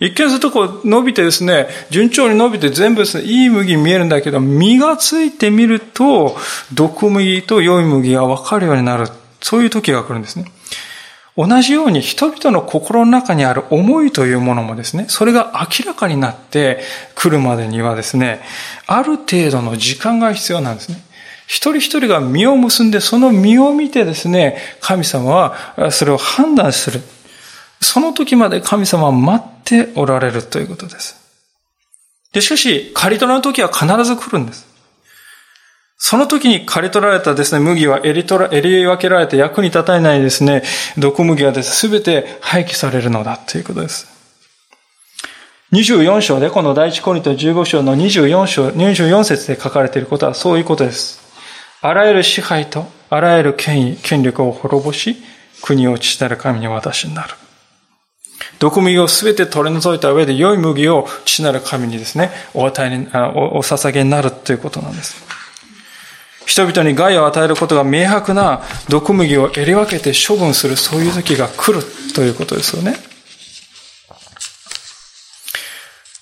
[0.00, 6.36] 一見するとこう伸びてですね、順調に伸びて全部ですね、いい麦見えるんだけど、実がついてみると、
[6.72, 9.08] 毒麦と良い麦が分かるようになる。
[9.40, 10.44] そういう時が来るんですね。
[11.36, 16.80] 同じように人々の心の中にある思いというものもですね、それが明らかになって
[17.14, 18.40] くるまでにはですね、
[18.88, 21.00] ある程度の時間が必要なんですね。
[21.46, 27.00] 一人一人が実を結んで、その実を見てですね、神様はそれを判断する。
[27.80, 31.16] その時まで神様は待っておられるということです。
[32.32, 34.66] で、しかし、刈り取られる時は必ず来るんです。
[36.00, 40.62] その時に刈り取られたですね、麦は襟取ら、襟分けられて役に立たないですね、
[40.96, 44.06] 毒麦はですね、すべて廃棄されるのだということです。
[45.72, 51.20] 24章で、この第一コリント15章の24章、24節で書かれていることはそういうことです。
[51.82, 55.16] あらゆる支配と、あらゆる権威、権力を滅ぼし、
[55.62, 57.34] 国を父なる神に渡しになる。
[58.58, 65.16] 毒麦をすべて取り除いた上で良い麦を父なる神にですね、お与えに、おお捧げになるということなんです。
[66.46, 72.96] 人々に害を与えることが明白な毒麦を襟分けて処分する、そういう時が来るということですよね。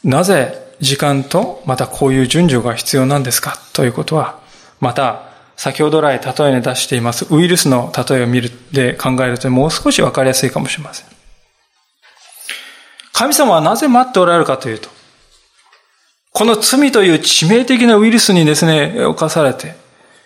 [0.04, 4.38] なぜ時間とまたこういう順序が必要なんですかということは、
[4.78, 5.22] また
[5.56, 11.15] 先ほど来例えに出していますウイルスの例えを見るで考えるともう少しわかりやすいかもしれません。
[13.16, 14.90] 神様はなぜ待っておられるかというと、
[16.32, 19.74] この罪という致命的なウイルスにですね、侵されて、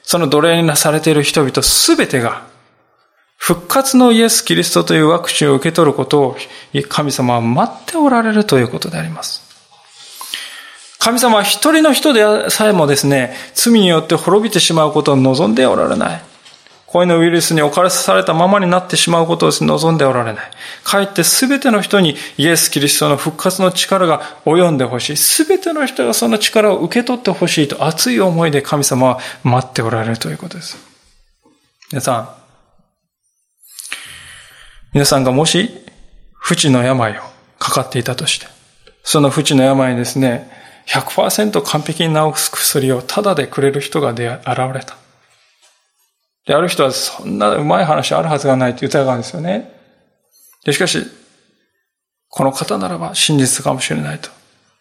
[0.03, 2.43] その奴隷になされている人々すべてが、
[3.37, 6.37] 復活のイエス・キリストというワクチンを受け取ることを
[6.89, 9.41] 神様は待っておられるということであります。
[10.99, 16.30] 神様は一人の人でさえもですね、罪によって滅びてしまうことを望んでおられない。
[16.93, 20.51] 恋のウイルスに侵されたままになってしまうことを望んでおられない。
[20.83, 25.47] かえって全ての人にイエス・キリストの復活の力が及んでほしい。
[25.47, 30.79] 全ての人がその力を受け取ってほしいと熱い思いで神様は待っておられるということです。
[31.93, 32.29] 皆さん、
[34.93, 35.71] 皆さんがもし、
[36.35, 37.23] 不治の病を
[37.61, 38.49] かかっていたとして、
[39.05, 40.51] その不治の病にですね、
[40.89, 44.25] 100%完璧に治す薬をタダでくれる人が現
[44.75, 45.00] れた。
[46.51, 49.71] で、ある人はそんなうまい話あるはずがないと疑うんですよね。
[50.65, 51.07] で、しかし、
[52.29, 54.31] この方ならば真実かもしれないと。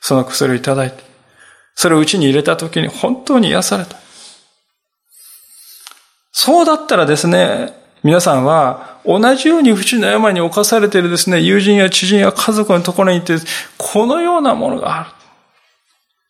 [0.01, 1.03] その薬をいただいて、
[1.75, 3.97] それをうちに入れた時に本当に癒された。
[6.31, 13.45] そうだったらですね、皆さんは同じように不治の病に侵されているですね、友人や知人や家族のところに行って、
[13.77, 15.09] このようなものがある。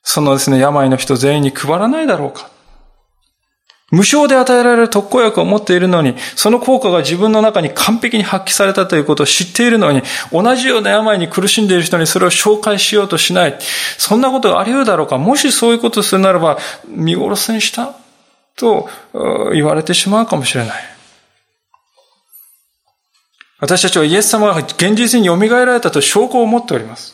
[0.04, 2.50] そのですね、病の人全員に配らないだろうか。
[3.92, 13.58] 無償で与えられる特効薬を持っているのに、その効果が自分の中に完璧に発揮されたということを知っているのに、同じような病に苦しんでいる人にそれを紹介しようとしない。
[13.98, 15.18] そんなことがあり得るだろうか。
[15.18, 17.96] もしそういうことをするならば、見殺しにした
[18.56, 18.90] と
[19.54, 20.84] 言われてしまうかもしれない。
[23.60, 27.14] 私たちはイエス様が現実に蘇られたと証拠を持っております。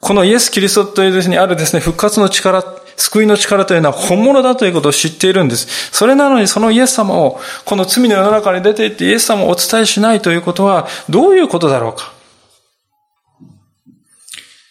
[0.00, 2.64] このイエス・キリストというですね、あるですね、復活の力、
[3.02, 5.90] 救いの力というのは本物だということを知っているんです。
[5.90, 12.12] それなのにそのイエス様を、この罪の世の中に出ていってイエス様をお伝えしないということは、どういうことだろうか。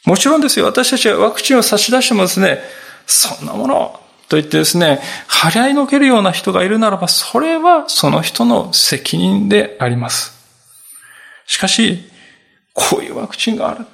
[0.05, 2.61] もちろんですよ、私たちはワクチンを差し出してもですね、
[3.05, 10.34] そんなものと言ってですね、張り合いのけるような人がいるならば、それはその人の責任であります。
[11.47, 12.09] しかし、
[12.73, 13.86] こういうワクチンがある。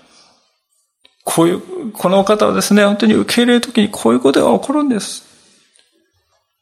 [1.30, 5.26] こういう、この方はですね、本当に受け入れるときにこういうことが起こるんです。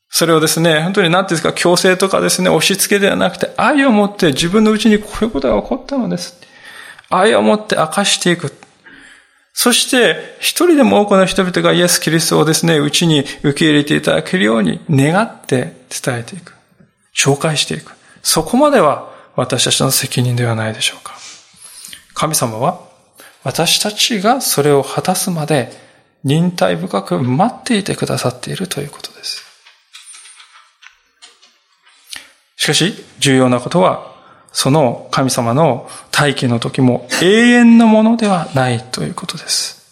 [0.10, 6.42] それをですね、本当に何て言うんですか、強制とかですね、押し付けではなくて、愛を持って自分のうちにこういうことが起こったのです。
[7.10, 8.52] 愛を持って明かしていく。
[9.54, 16.54] そして、一人でも多くの人々がイエス・キリストをですね、うちに受け入れていただけるように願って伝えていく。
[17.16, 17.92] 紹介していく。
[18.24, 21.14] そこまでは私たちの責任ではないでしょうか。
[22.16, 22.85] 神様は
[23.46, 25.72] 私たちがそれを果たすまで
[26.24, 29.46] 忍耐深く待っていてくださっているということです。
[32.58, 34.16] しかし、重要なことは、
[34.52, 39.86] その神様の待機の時も永遠のものではないということです。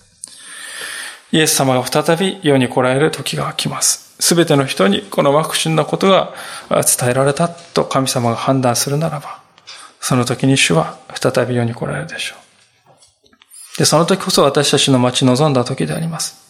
[1.31, 4.15] イエス様が再び世に来られる時が来ます。
[4.19, 6.33] すべての人にこのワクチンのことが
[6.69, 9.41] 伝えられたと神様が判断するならば、
[9.99, 12.52] その時に主は再び世に来られるでしょう。
[13.77, 16.43] で、その時こそ私たちの待ち望んだ時であります。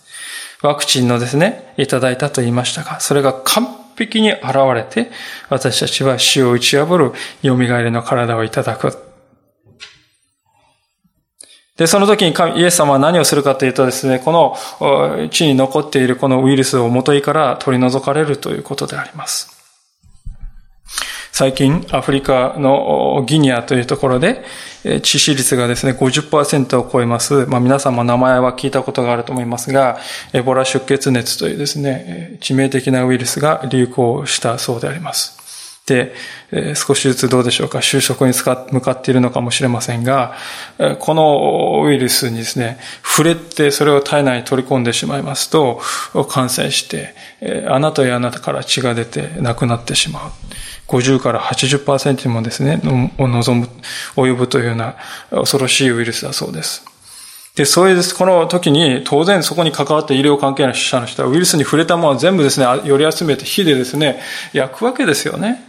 [0.61, 3.67] ワクチンのですね、いただいたと言いましたが、それが完
[3.97, 4.43] 璧に現
[4.73, 5.11] れて、
[5.49, 7.11] 私たちは死を打ち破る
[7.41, 8.97] 蘇りの体をいただく。
[11.77, 14.31] で、その時にイエス様は何をするかというとですね、こ
[14.79, 19.52] の地に残っているこのウイルスを元いから取り除かれるということであります。
[21.35, 24.43] 最近、アフリカのギニアというところで、
[24.83, 27.47] 致死率がですね、50%を超えます。
[27.47, 29.97] まあ皆さんも名前は聞いたことがあると思いますが、
[30.31, 35.35] エボラ出血熱というですね、致命的なウイルスが流行したそうであります。
[35.87, 36.13] で、
[36.75, 40.35] 少しずつどうでしょうか、就職に向かっているのかもしれませんが、
[40.99, 45.81] このウイルスにですね、触れてそれを体内に取り込んでしまいますと、
[46.29, 47.15] 感染して、
[47.67, 50.31] あなたやあなたから血が出て亡くなってしまう。
[50.87, 52.81] 50から80%にもですね、
[53.17, 53.69] を望む、
[54.15, 54.95] 及ぶというような
[55.31, 56.85] 恐ろしいウイルスだそうです。
[57.55, 64.21] で、そういうです、この時に、当然そこに関わった医療関係の死者の人は、ウイルスに触れたものは全部ですね、寄り集めて火でですね、
[64.53, 65.63] 焼くわけですよね。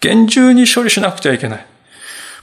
[0.00, 1.66] 厳重に処理しなくてはいけない。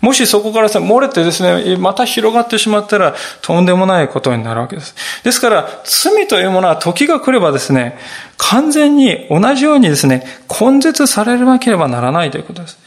[0.01, 4.95] もしそこから漏れてですね、また広がってしまったら、とんでもないことになるわけです。
[5.23, 7.97] ですから、罪というものは時が来ればですね、
[8.37, 12.77] 完全に同じようにですね、根絶されなければならないということです。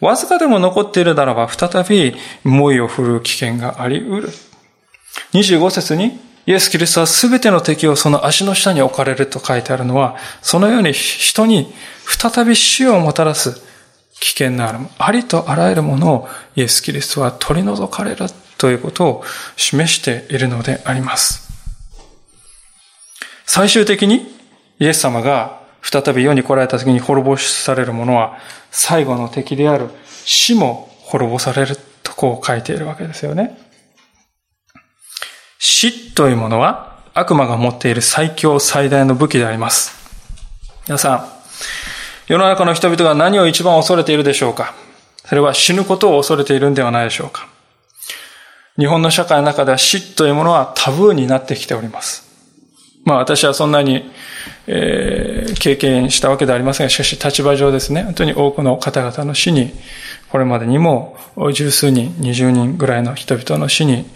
[0.00, 4.30] わずかでも残っているならば、再び猛威を振るう危険があり得る。
[5.34, 11.72] 25節に、イエス・キリストは全ての敵をその足の下に置かれると書いてあるのは、そのように人に
[12.06, 13.62] 再び死をもたらす
[14.22, 19.24] 危険なある、ありとあらゆるものをイエス・キリストは取り除かれるということを
[19.56, 21.50] 示しているのであります。
[23.44, 24.32] 最終的に
[24.78, 28.38] イエス様が再び世に来られた時に滅ぼされるものは
[28.70, 29.90] 最後の敵である
[30.24, 33.58] 死も滅ぼされるとこう書いているわけですよね。
[35.58, 39.96] 死というものは悪魔が持っている最強最大の武器であります。
[40.86, 41.28] 皆さん、
[42.28, 44.74] 世の中の人々が何を一番恐れているでしょうか？
[45.24, 47.48] それは死ぬことを恐れているんではないでしょうか？
[48.78, 52.30] 日本の社会の中では死というものはタブーになってきております。
[53.04, 54.10] まあ私はそんなに、
[54.68, 59.72] えー、経験したわけではありませんが、しかし立場上ですね、本当に多くの方々の死に、
[60.30, 61.16] これまでにも
[61.52, 64.06] 十数人、二十人ぐらいの人々の死に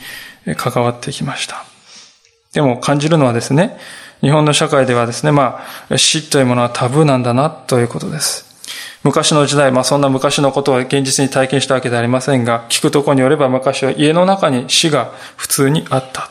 [0.57, 1.65] 関わってきました。
[2.53, 3.77] でも感じるのはですね、
[4.21, 5.61] 日本の社会ではですね、ま
[5.91, 8.47] あ、死というものはタブーなんだなということです。
[9.03, 16.31] 昔の時代、まあそんな昔のことは現実に体験したわけではありませんが、聞くところによれば昔は家の中に死が普通にあった。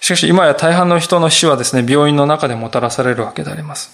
[0.00, 3.90] しかし今や大半の人の死はですね、病院の中でもたらされるわけであります。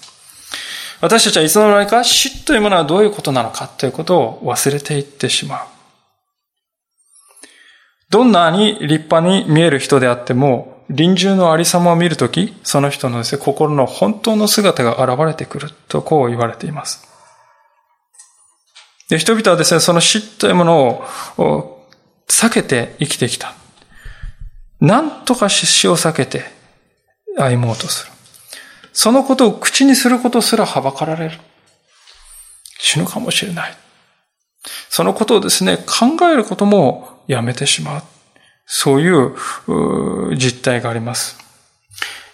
[1.01, 5.59] 私たちはいつの間にか死というものはどういうことなのかということを忘れていってしまう。
[8.09, 17.07] どんなに立派に見える人であっても、臨終のありさまを見るとき、その人のですね、心の本当の姿が現れてくるとこう言われています。
[19.09, 21.03] で、人々はですね、その死というもの
[21.37, 21.87] を
[22.27, 23.53] 避けて生きてきた。
[24.79, 26.45] なんとか死を避けて
[27.37, 28.11] 歩もうとする。
[28.93, 31.39] そのことを口にすることすらはばかられる。
[32.77, 33.77] 死ぬかもしれない。
[34.89, 38.03] そのことをですね、考えることもやめてしまう。
[38.65, 39.35] そういう
[40.35, 41.37] 実態があります。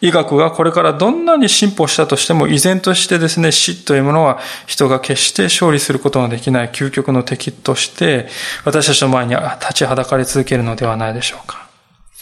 [0.02, 8.28] 医学がこれからどんなに進歩したとしても、依然としてですね、死というものは人が決して勝利することのできない究極の敵として、
[8.66, 11.70] 私たちの前に立ちはだかり続けるのではないでしょうか。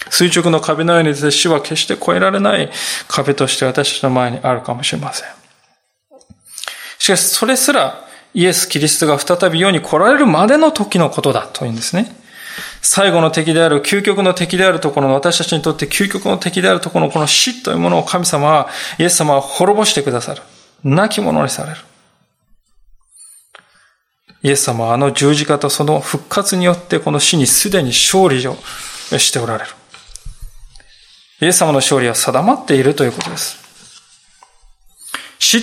[0.10, 2.70] 垂直の壁のようにですね、死は決して越えられない
[3.08, 5.30] 壁として私たちの前にあるかもしれません。
[6.98, 12.14] しかし、それすらイエス・キリストが再び世に来られるまでの時のことだというんですね。
[12.82, 20.42] 最後の敵である、究極の敵であるところの、私たちにとって究極の敵であるところのこの死というものを神様は、イエス様は滅ぼしてくださる。
[20.84, 21.78] 亡き者にされる。
[24.42, 28.56] イエス様はあの十字架とその復活によってこの死にすでに勝利を
[29.18, 29.70] しておられる。
[31.42, 33.58] イエス様の勝利は定まっているということです。
[35.40, 35.62] 死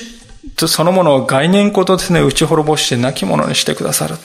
[0.57, 4.17] とそのものを概念ごとですね、打ち滅ぼして亡き者にしてくださる。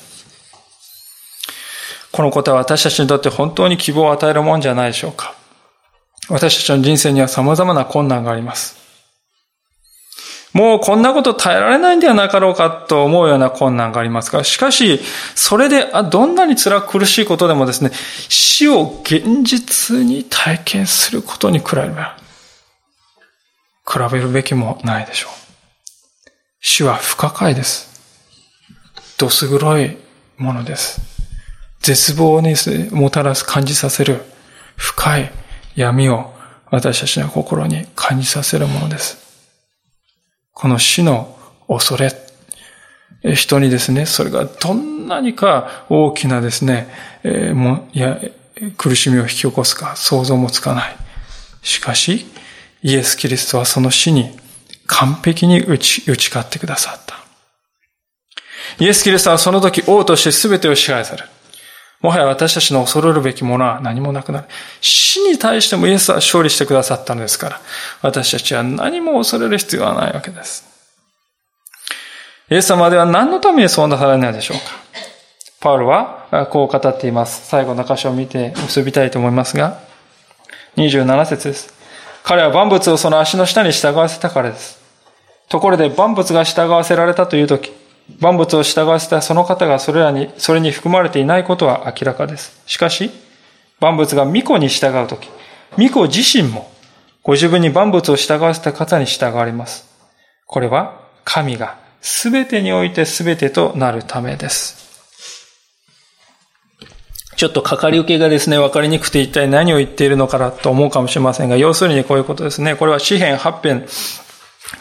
[2.12, 5.36] このことは私たちにとって本当に希望を与えるもんじゃないでしょうか。
[6.30, 8.82] 私たちの人生には様々な困難があります。
[10.54, 15.00] もうこんなこと耐えられないんではなかろうかと思うような困難がありますが、しかし、
[15.34, 17.92] それで、あどんなに辛く苦しいことでもですね、
[18.28, 22.18] 死を現実に体験することに比べれば、
[23.88, 26.30] 比べるべきもないでしょう。
[26.60, 27.90] 死は不可解です。
[29.18, 29.98] どす黒い
[30.38, 31.11] ものです。
[31.82, 32.56] 絶望に
[32.92, 34.22] もたらす、感じさせる
[34.76, 35.32] 深い
[35.76, 36.34] 闇を
[36.70, 39.18] 私たちの心に感じさせるものです。
[40.54, 42.12] この死の恐れ、
[43.36, 46.88] 人にですね、それがどんなにか大きなですね、
[47.24, 48.20] えー、もや
[48.78, 50.96] 苦しみを引き起こすか想像もつかない。
[51.62, 52.26] しかし、
[52.84, 54.32] イエス・キリストはその死に
[54.88, 57.16] 完璧に打ち打ち勝ってくださった。
[58.80, 61.30] イエス・キリストはその時王として全てを支配される。
[62.02, 64.48] もはや私たちの恐れるべきものは何もなくなる。
[64.82, 67.62] 死に対してもイエスは勝利してくださったのですから、
[68.02, 70.66] 私たちは何も恐れる必要はないわけです。
[72.50, 74.64] イエス様では何のためにそうなされないでしょうか
[75.62, 77.48] パウロはこう語っています。
[77.48, 79.80] 最後の箇所を見て結びたいと思いますが、
[80.76, 81.74] 27節です。
[82.24, 84.82] 彼は万物をその足の下に従わせたからです。
[85.50, 87.72] ところで万物が従わせられたというとき、
[88.20, 92.62] 万物を従わせたその方がそれらに、それに含まれていないことは明らかです。
[92.66, 93.12] しかし、
[93.80, 95.30] 万物が巫女に従うとき、
[95.78, 96.72] 巫女自身も
[97.24, 99.90] ご自分に万物を従わせた方に従われます。
[100.46, 104.82] これは神が全てにおいて全てとなるためです。
[107.38, 112.76] ちょっとかかり受けがですね、わかりにくくて一体何を言っているのかなと思うかもしれませんが、要するにこういうことですね。
[112.76, 113.88] これは詩篇8編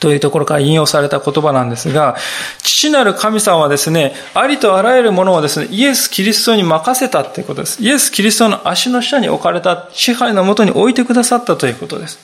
[0.01, 2.17] というところから引用された言葉なんですが、
[2.63, 7.83] 父なる神様はですね、ありとあらゆるものをですね、イエス・キリストに任せたということです。
[7.83, 12.19] イエス・キリストの足の下に置かれた支配のもとに置いてくださったということです。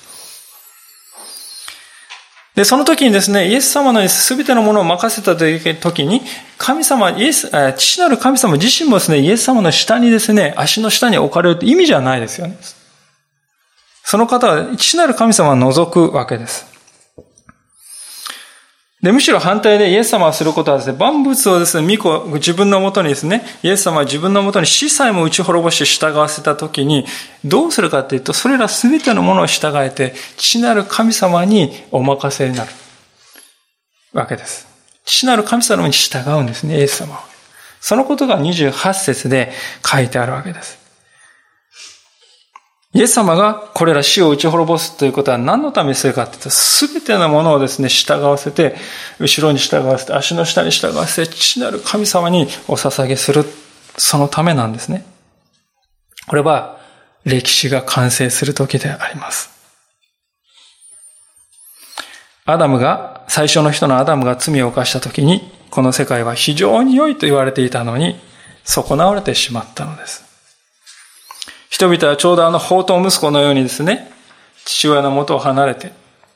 [2.57, 6.23] で、その時にですね、イエス様の全てのものを任せたという時に、
[6.57, 12.57] 神様、イエス、父なる神様自身もですね、イエス様の下にですね、足の下に置かれるって意味じゃないですよね。
[14.03, 16.76] その方は、父なる神様を除くわけです。
[19.07, 27.07] で、むしろ反対でイエス様がすることはですね、万物をですね、巫女、自分のもとにですね、イエス様は自分のもとに死さえも打ち滅ぼし従わせたときに、
[27.45, 32.71] どうするかっていうと、それらすべてのものを従えて、父なる神様にお任せになる。
[34.13, 34.67] わけです。
[35.05, 37.25] 父なる神様に従うんですね、イエス様は。
[37.81, 39.53] そのことが28節で
[39.89, 40.86] 書いてあるわけです。
[42.97, 48.75] イエス様がこれら死を打ち滅ぼすということは何のためにするかって言ったら、すべてのものをですね、従わせて、
[49.19, 53.45] 後ろに従わせて、足の下に従わせて、父なる神様にお捧げする、
[53.99, 55.05] そのためなんですね。
[56.27, 56.79] これは、
[57.27, 59.51] 歴史が完成する時であります。
[62.47, 68.19] アダムが、最初の人のアダムが罪を犯した時に、この世界は非常に良いと言われていたのに、
[68.65, 70.26] 損なわれてしまったのです。
[71.71, 74.11] 人々はちょうどあの宝刀息子のようにですね、
[74.65, 75.89] 父親の元を離れて、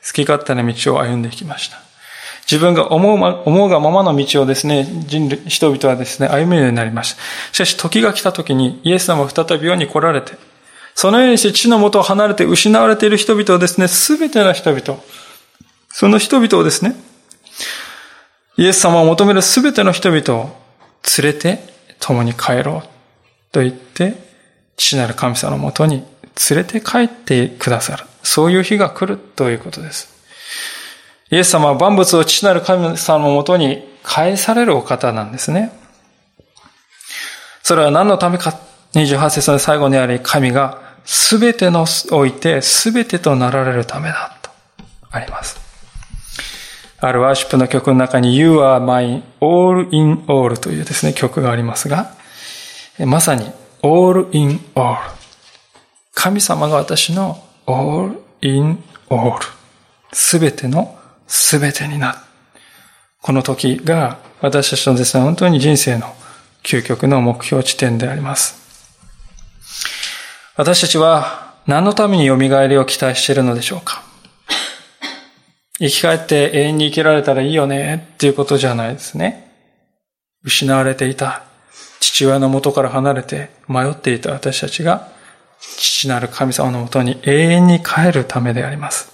[0.07, 1.78] 好き勝手な道を歩んできました。
[2.51, 7.22] 自分が思う,、ま、思うがままの道をですね、人類、人々はですね、歩めるようになりました。
[7.53, 10.33] しかし時が来た時にイエス様は再び世に来られて、
[10.95, 15.01] そのようにして地の元を離れて失われている人々をですね、すべての人々、
[15.91, 16.95] その人々をですね、
[18.57, 20.51] イエス様を求めるすべての人々を
[21.18, 21.61] 連れて
[22.01, 22.89] 共に帰ろう
[23.53, 24.30] と言って、
[24.81, 26.03] 父なる神様のもとに
[26.51, 28.05] 連れて帰ってくださる。
[28.22, 30.09] そういう日が来るということです。
[31.31, 35.70] イエス様は万物を父なる神様のもとに返されるお方なんですね。
[37.62, 38.59] それは何のためか、
[38.95, 44.51] 28節の最後にあり、神がすべての置いてすべてとなられるためだと
[45.11, 45.61] あります。
[46.99, 52.14] あるワーシップの曲の中に You are my all in all というですね、曲がありますが、
[52.99, 53.53] まさに
[53.83, 54.97] all in all。
[56.14, 59.39] 神様が私の all in all。
[60.12, 62.18] すべてのすべてになる。
[63.22, 66.14] この時が私たちのですね、本当に人生の
[66.62, 68.61] 究極の目標地点であります。
[70.57, 74.03] 私たちは何のために蘇りを期待しているのでしょうか
[75.78, 79.51] 生き返って永遠に生きられたらいいよねっていうことじゃないですね。
[80.43, 81.45] 失われていた
[82.01, 85.09] 父親の元から離れて迷っていた私たちが
[85.61, 89.11] 父なる神様のもとに永遠に帰るためであります。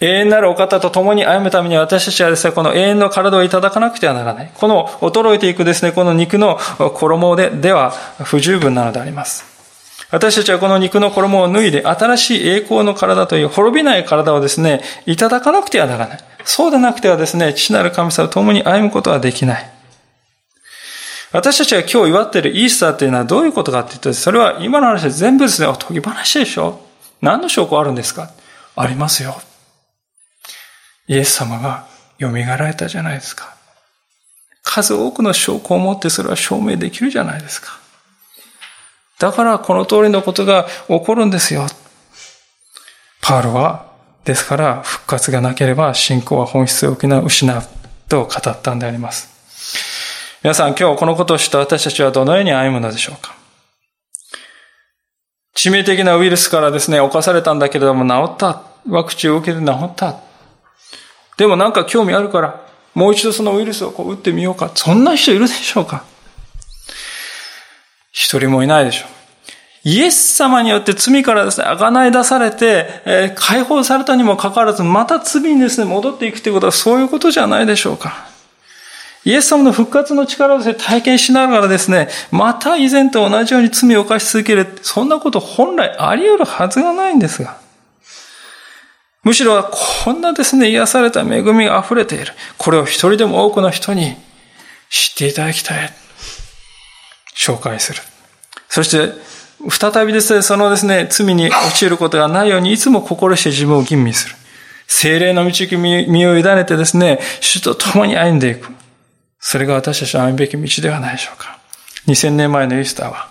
[0.00, 4.50] 永遠なるお方と共に歩むために私たちはですね、この永遠の体をいただかなくてはならない。
[4.54, 7.90] この衰えていくですね、この肉の衣ででは
[8.22, 9.44] 不十分なのであります。
[10.10, 16.18] 私たちはこの肉の衣を脱いで新しい栄光の体という滅びない体をですね、いただかなくてはならない。
[16.44, 19.77] そうでなくてはですね、父なる神様と共に歩むことはできない。
[21.32, 26.80] 私たちが今日祝っているイースターというのはどういうことかって言うと、それは今の話で全部ですね、解き話でしょ？
[27.20, 28.30] 何の証拠あるんですか？
[28.76, 29.40] ありますよ。
[31.06, 31.86] イエス様が
[32.18, 33.56] 蘇られたじゃないですか。
[34.62, 37.68] 数多くの証拠を持ってそれは証明できるじゃないですか。
[39.18, 41.66] だからこの通りのことが起こるんですよ。
[43.20, 43.86] パウロは、
[44.24, 47.62] ですから復活がなければ信仰は本質を失う
[48.08, 49.37] と語ったんであります。
[50.40, 53.34] 皆さん今日このことを知った私たちはどのように歩むのでしょうか？
[55.56, 58.62] 致命的なウイルスからですね、侵されたんだけれども治った。
[58.88, 60.20] ワクチンを受けて治った。
[61.36, 62.64] でもなんか興味あるから、
[62.94, 64.70] もう一度そのウイルスをこう打ってみようか。
[64.72, 66.04] そんな人いるでしょうか？
[68.12, 69.08] 一人もいないでしょう。
[69.82, 78.28] イエス様によって罪からですね、あがない出されて、えー、解放されたにもかかわらず、また罪にですね、戻っていくということはそういうことじゃないでしょうか。
[79.28, 84.66] イエス様の復活の力をですね、体験しながらですね、また以前と同じように罪を犯し続ける。
[84.80, 87.58] そんなこと本来あり得るはずがないんですが。
[89.24, 92.32] むしろこんなですね、癒された恵みが溢れている。
[92.56, 94.16] これを一人でも多くの人に
[94.88, 95.92] 知っていただきたい。
[97.36, 98.00] 紹介する。
[98.70, 99.12] そして、
[99.68, 104.36] 再びですね、そのですね、罪に陥ることがないように、いつも心して自分を吟味する。
[104.86, 108.77] 精霊の導き身を委ねてですね、主と共に歩んでいく。
[109.40, 111.58] それが私たちの歩むべき道ではないでしょうか。
[112.06, 113.28] 2000年前のイースターは、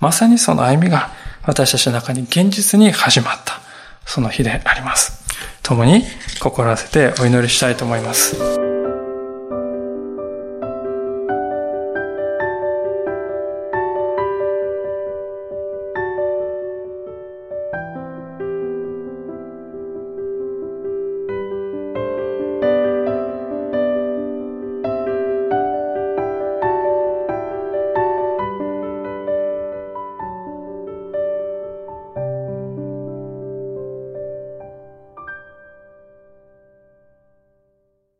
[0.00, 1.10] まさにその歩みが
[1.44, 3.60] 私たちの中に現実に始まった、
[4.06, 5.24] その日であります。
[5.62, 6.02] 共に
[6.40, 8.67] 心合わせてお祈りしたいと思います。